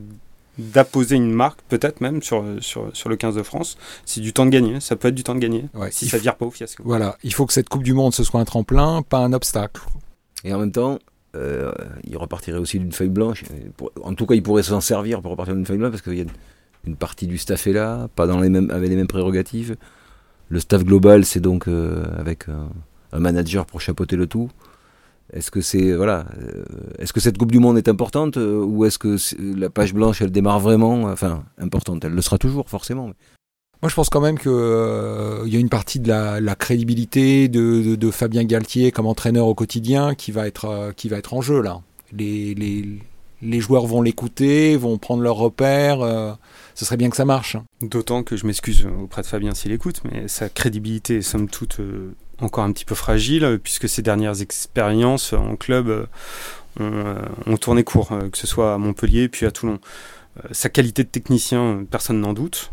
d'apposer 0.57 1.15
une 1.15 1.31
marque, 1.31 1.59
peut-être 1.69 2.01
même 2.01 2.21
sur, 2.21 2.45
sur, 2.59 2.89
sur, 2.93 3.09
le 3.09 3.15
15 3.15 3.35
de 3.35 3.43
France. 3.43 3.77
C'est 4.05 4.21
du 4.21 4.33
temps 4.33 4.45
de 4.45 4.51
gagner, 4.51 4.79
ça 4.79 4.95
peut 4.95 5.07
être 5.07 5.15
du 5.15 5.23
temps 5.23 5.35
de 5.35 5.39
gagner, 5.39 5.65
si 5.89 6.07
ça 6.07 6.17
vire 6.17 6.35
pas 6.35 6.45
au 6.45 6.51
fiasco. 6.51 6.83
Voilà, 6.85 7.17
il 7.23 7.33
faut 7.33 7.45
que 7.45 7.53
cette 7.53 7.69
Coupe 7.69 7.83
du 7.83 7.93
Monde, 7.93 8.13
ce 8.13 8.23
soit 8.23 8.39
un 8.39 8.45
tremplin, 8.45 9.01
pas 9.01 9.19
un 9.19 9.33
obstacle. 9.33 9.81
Et 10.43 10.53
en 10.53 10.59
même 10.59 10.71
temps, 10.71 10.99
euh, 11.35 11.71
il 12.03 12.15
repartirait 12.17 12.59
aussi 12.59 12.77
d'une 12.77 12.91
feuille 12.91 13.09
blanche. 13.09 13.43
En 14.03 14.13
tout 14.13 14.25
cas, 14.25 14.35
il 14.35 14.43
pourrait 14.43 14.63
s'en 14.63 14.81
servir 14.81 15.21
pour 15.21 15.31
repartir 15.31 15.55
d'une 15.55 15.65
feuille 15.65 15.79
blanche, 15.79 15.91
parce 15.91 16.03
qu'il 16.03 16.17
y 16.17 16.21
a 16.21 16.25
une 16.85 16.95
partie 16.95 17.27
du 17.27 17.37
staff 17.37 17.65
est 17.65 17.73
là, 17.73 18.07
pas 18.15 18.27
dans 18.27 18.39
les 18.39 18.49
mêmes, 18.49 18.69
avec 18.69 18.89
les 18.89 18.95
mêmes 18.95 19.07
prérogatives. 19.07 19.75
Le 20.49 20.59
staff 20.59 20.83
global, 20.83 21.25
c'est 21.25 21.39
donc 21.39 21.67
euh, 21.67 22.03
avec 22.17 22.45
un 23.13 23.19
manager 23.19 23.65
pour 23.65 23.79
chapeauter 23.79 24.15
le 24.15 24.27
tout. 24.27 24.49
Est-ce 25.31 25.51
que 25.51 25.61
c'est 25.61 25.93
voilà, 25.93 26.25
euh, 26.37 26.63
est-ce 26.99 27.13
que 27.13 27.19
cette 27.19 27.37
Coupe 27.37 27.51
du 27.51 27.59
Monde 27.59 27.77
est 27.77 27.87
importante 27.87 28.37
euh, 28.37 28.63
ou 28.63 28.85
est-ce 28.85 28.99
que 28.99 29.17
la 29.57 29.69
page 29.69 29.93
blanche 29.93 30.21
elle 30.21 30.31
démarre 30.31 30.59
vraiment 30.59 31.03
Enfin, 31.03 31.43
importante, 31.57 32.03
elle 32.03 32.11
le 32.11 32.21
sera 32.21 32.37
toujours 32.37 32.69
forcément. 32.69 33.05
Moi, 33.81 33.89
je 33.89 33.95
pense 33.95 34.09
quand 34.09 34.21
même 34.21 34.37
qu'il 34.37 34.51
euh, 34.51 35.43
y 35.45 35.57
a 35.57 35.59
une 35.59 35.69
partie 35.69 35.99
de 35.99 36.07
la, 36.07 36.55
crédibilité 36.55 37.49
de, 37.49 38.11
Fabien 38.11 38.43
Galtier 38.43 38.91
comme 38.91 39.07
entraîneur 39.07 39.47
au 39.47 39.55
quotidien 39.55 40.15
qui 40.15 40.31
va 40.31 40.47
être 40.47 40.93
qui 40.95 41.09
va 41.09 41.17
être 41.17 41.33
en 41.33 41.41
jeu 41.41 41.61
là. 41.61 41.81
Les, 42.15 42.53
les, 42.53 42.87
les 43.41 43.59
joueurs 43.59 43.87
vont 43.87 44.01
l'écouter, 44.01 44.77
vont 44.77 44.97
prendre 44.97 45.23
leurs 45.23 45.35
repères. 45.35 45.99
ce 46.75 46.85
serait 46.85 46.97
bien 46.97 47.09
que 47.09 47.17
ça 47.17 47.25
marche. 47.25 47.57
D'autant 47.81 48.23
que 48.23 48.37
je 48.37 48.45
m'excuse 48.45 48.87
auprès 49.01 49.23
de 49.23 49.27
Fabien 49.27 49.53
s'il 49.53 49.71
écoute, 49.71 50.01
mais 50.05 50.27
sa 50.27 50.47
crédibilité 50.47 51.17
est 51.17 51.21
somme 51.23 51.49
toute 51.49 51.81
encore 52.39 52.63
un 52.63 52.71
petit 52.71 52.85
peu 52.85 52.95
fragile, 52.95 53.59
puisque 53.61 53.87
ses 53.87 54.01
dernières 54.01 54.41
expériences 54.41 55.33
en 55.33 55.55
club 55.55 55.89
euh, 55.89 56.05
euh, 56.81 57.15
ont, 57.45 57.57
tourné 57.57 57.83
court, 57.83 58.11
euh, 58.11 58.29
que 58.29 58.37
ce 58.37 58.47
soit 58.47 58.73
à 58.73 58.77
Montpellier 58.77 59.29
puis 59.29 59.45
à 59.45 59.51
Toulon. 59.51 59.79
sa 60.51 60.69
qualité 60.69 61.03
de 61.03 61.09
technicien, 61.09 61.85
personne 61.89 62.19
n'en 62.19 62.33
doute. 62.33 62.71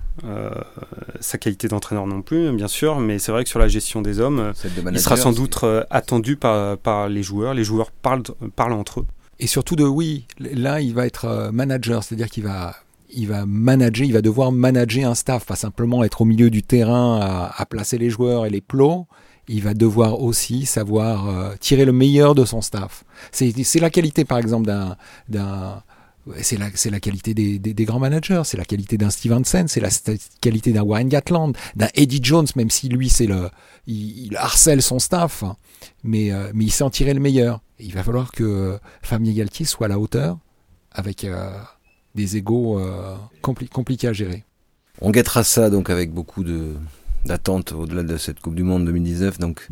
sa 1.20 1.38
qualité 1.38 1.68
d'entraîneur 1.68 2.06
non 2.06 2.22
plus, 2.22 2.52
bien 2.52 2.68
sûr, 2.68 3.00
mais 3.00 3.18
c'est 3.18 3.32
vrai 3.32 3.44
que 3.44 3.50
sur 3.50 3.58
la 3.58 3.68
gestion 3.68 4.02
des 4.02 4.20
hommes, 4.20 4.52
il 4.92 5.00
sera 5.00 5.16
sans 5.16 5.32
doute 5.32 5.64
attendu 5.90 6.36
par, 6.36 6.78
par, 6.78 7.08
les 7.08 7.22
joueurs. 7.22 7.54
Les 7.54 7.64
joueurs 7.64 7.90
parlent, 7.90 8.22
parlent 8.56 8.72
entre 8.72 9.00
eux. 9.00 9.06
Et 9.38 9.46
surtout 9.46 9.76
de 9.76 9.84
oui, 9.84 10.26
là 10.38 10.82
il 10.82 10.92
va 10.94 11.06
être 11.06 11.50
manager, 11.50 12.04
c'est-à-dire 12.04 12.28
qu'il 12.28 12.44
va 12.44 12.74
il 13.12 13.26
va 13.26 13.44
manager, 13.44 14.06
il 14.06 14.12
va 14.12 14.22
devoir 14.22 14.52
manager 14.52 15.10
un 15.10 15.14
staff, 15.16 15.44
pas 15.44 15.56
simplement 15.56 16.04
être 16.04 16.20
au 16.20 16.24
milieu 16.24 16.48
du 16.48 16.62
terrain 16.62 17.18
à, 17.20 17.52
à 17.56 17.66
placer 17.66 17.98
les 17.98 18.08
joueurs 18.08 18.46
et 18.46 18.50
les 18.50 18.60
plots, 18.60 19.06
il 19.50 19.62
va 19.62 19.74
devoir 19.74 20.20
aussi 20.20 20.64
savoir 20.64 21.28
euh, 21.28 21.54
tirer 21.58 21.84
le 21.84 21.92
meilleur 21.92 22.34
de 22.36 22.44
son 22.44 22.60
staff. 22.60 23.04
C'est 23.32 23.80
la 23.80 23.90
qualité, 23.90 24.24
par 24.24 24.38
exemple, 24.38 24.70
d'un 25.28 25.82
c'est 26.42 26.58
la, 26.58 27.00
qualité 27.00 27.34
des, 27.34 27.84
grands 27.84 27.98
managers, 27.98 28.42
c'est 28.44 28.58
la 28.58 28.64
qualité 28.64 28.96
d'un 28.96 29.10
Stevenson, 29.10 29.64
c'est 29.66 29.80
la 29.80 29.88
qualité 30.40 30.70
d'un 30.70 30.82
Warren 30.82 31.08
Gatland, 31.08 31.56
d'un 31.74 31.88
Eddie 31.94 32.20
Jones, 32.22 32.46
même 32.54 32.70
si 32.70 32.88
lui, 32.88 33.08
c'est 33.08 33.26
le, 33.26 33.48
il, 33.86 34.36
harcèle 34.36 34.82
son 34.82 34.98
staff, 34.98 35.42
hein. 35.42 35.56
mais, 36.04 36.30
euh, 36.30 36.52
mais 36.54 36.66
il 36.66 36.70
sait 36.70 36.84
en 36.84 36.90
tirer 36.90 37.14
le 37.14 37.20
meilleur. 37.20 37.60
il 37.80 37.92
va 37.94 38.04
falloir 38.04 38.30
que 38.30 38.78
Fabien 39.02 39.32
Galtier 39.32 39.66
soit 39.66 39.86
à 39.86 39.88
la 39.88 39.98
hauteur, 39.98 40.38
avec 40.92 41.24
euh, 41.24 41.50
des 42.14 42.36
égaux 42.36 42.80
compliqués 43.42 44.08
à 44.08 44.12
gérer. 44.12 44.44
On 45.00 45.10
guettera 45.10 45.42
ça 45.42 45.70
donc 45.70 45.90
avec 45.90 46.12
beaucoup 46.12 46.44
de, 46.44 46.74
d'attente 47.24 47.72
au-delà 47.72 48.02
de 48.02 48.16
cette 48.16 48.40
Coupe 48.40 48.54
du 48.54 48.62
Monde 48.62 48.84
2019. 48.84 49.38
Donc, 49.38 49.68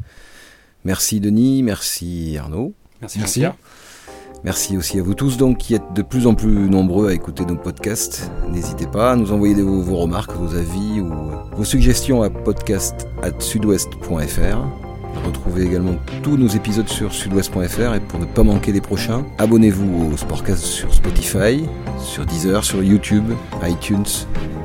merci 0.84 1.20
Denis, 1.20 1.62
merci 1.62 2.36
Arnaud. 2.38 2.74
Merci. 3.00 3.18
merci. 3.18 3.44
Merci 4.44 4.76
aussi 4.76 5.00
à 5.00 5.02
vous 5.02 5.14
tous 5.14 5.36
donc 5.36 5.58
qui 5.58 5.74
êtes 5.74 5.92
de 5.94 6.02
plus 6.02 6.28
en 6.28 6.34
plus 6.34 6.70
nombreux 6.70 7.08
à 7.08 7.12
écouter 7.12 7.44
nos 7.44 7.56
podcasts. 7.56 8.30
N'hésitez 8.48 8.86
pas 8.86 9.10
à 9.12 9.16
nous 9.16 9.32
envoyer 9.32 9.60
vos, 9.60 9.82
vos, 9.82 9.96
remarques, 9.96 10.32
vos 10.32 10.54
avis 10.54 11.00
ou 11.00 11.12
vos 11.56 11.64
suggestions 11.64 12.22
à 12.22 12.30
podcast@sudouest.fr. 12.30 14.58
Retrouvez 15.26 15.64
également 15.64 15.96
tous 16.22 16.36
nos 16.36 16.46
épisodes 16.46 16.88
sur 16.88 17.12
sudouest.fr 17.12 17.94
et 17.94 18.00
pour 18.00 18.20
ne 18.20 18.26
pas 18.26 18.44
manquer 18.44 18.72
les 18.72 18.80
prochains, 18.80 19.26
abonnez-vous 19.38 20.12
au 20.12 20.16
Sportcast 20.16 20.62
sur 20.62 20.94
Spotify, 20.94 21.64
sur 21.98 22.24
Deezer, 22.24 22.62
sur 22.62 22.80
YouTube, 22.82 23.24
iTunes 23.64 24.04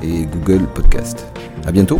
et 0.04 0.26
Google 0.26 0.68
Podcast. 0.76 1.26
À 1.66 1.72
bientôt. 1.72 2.00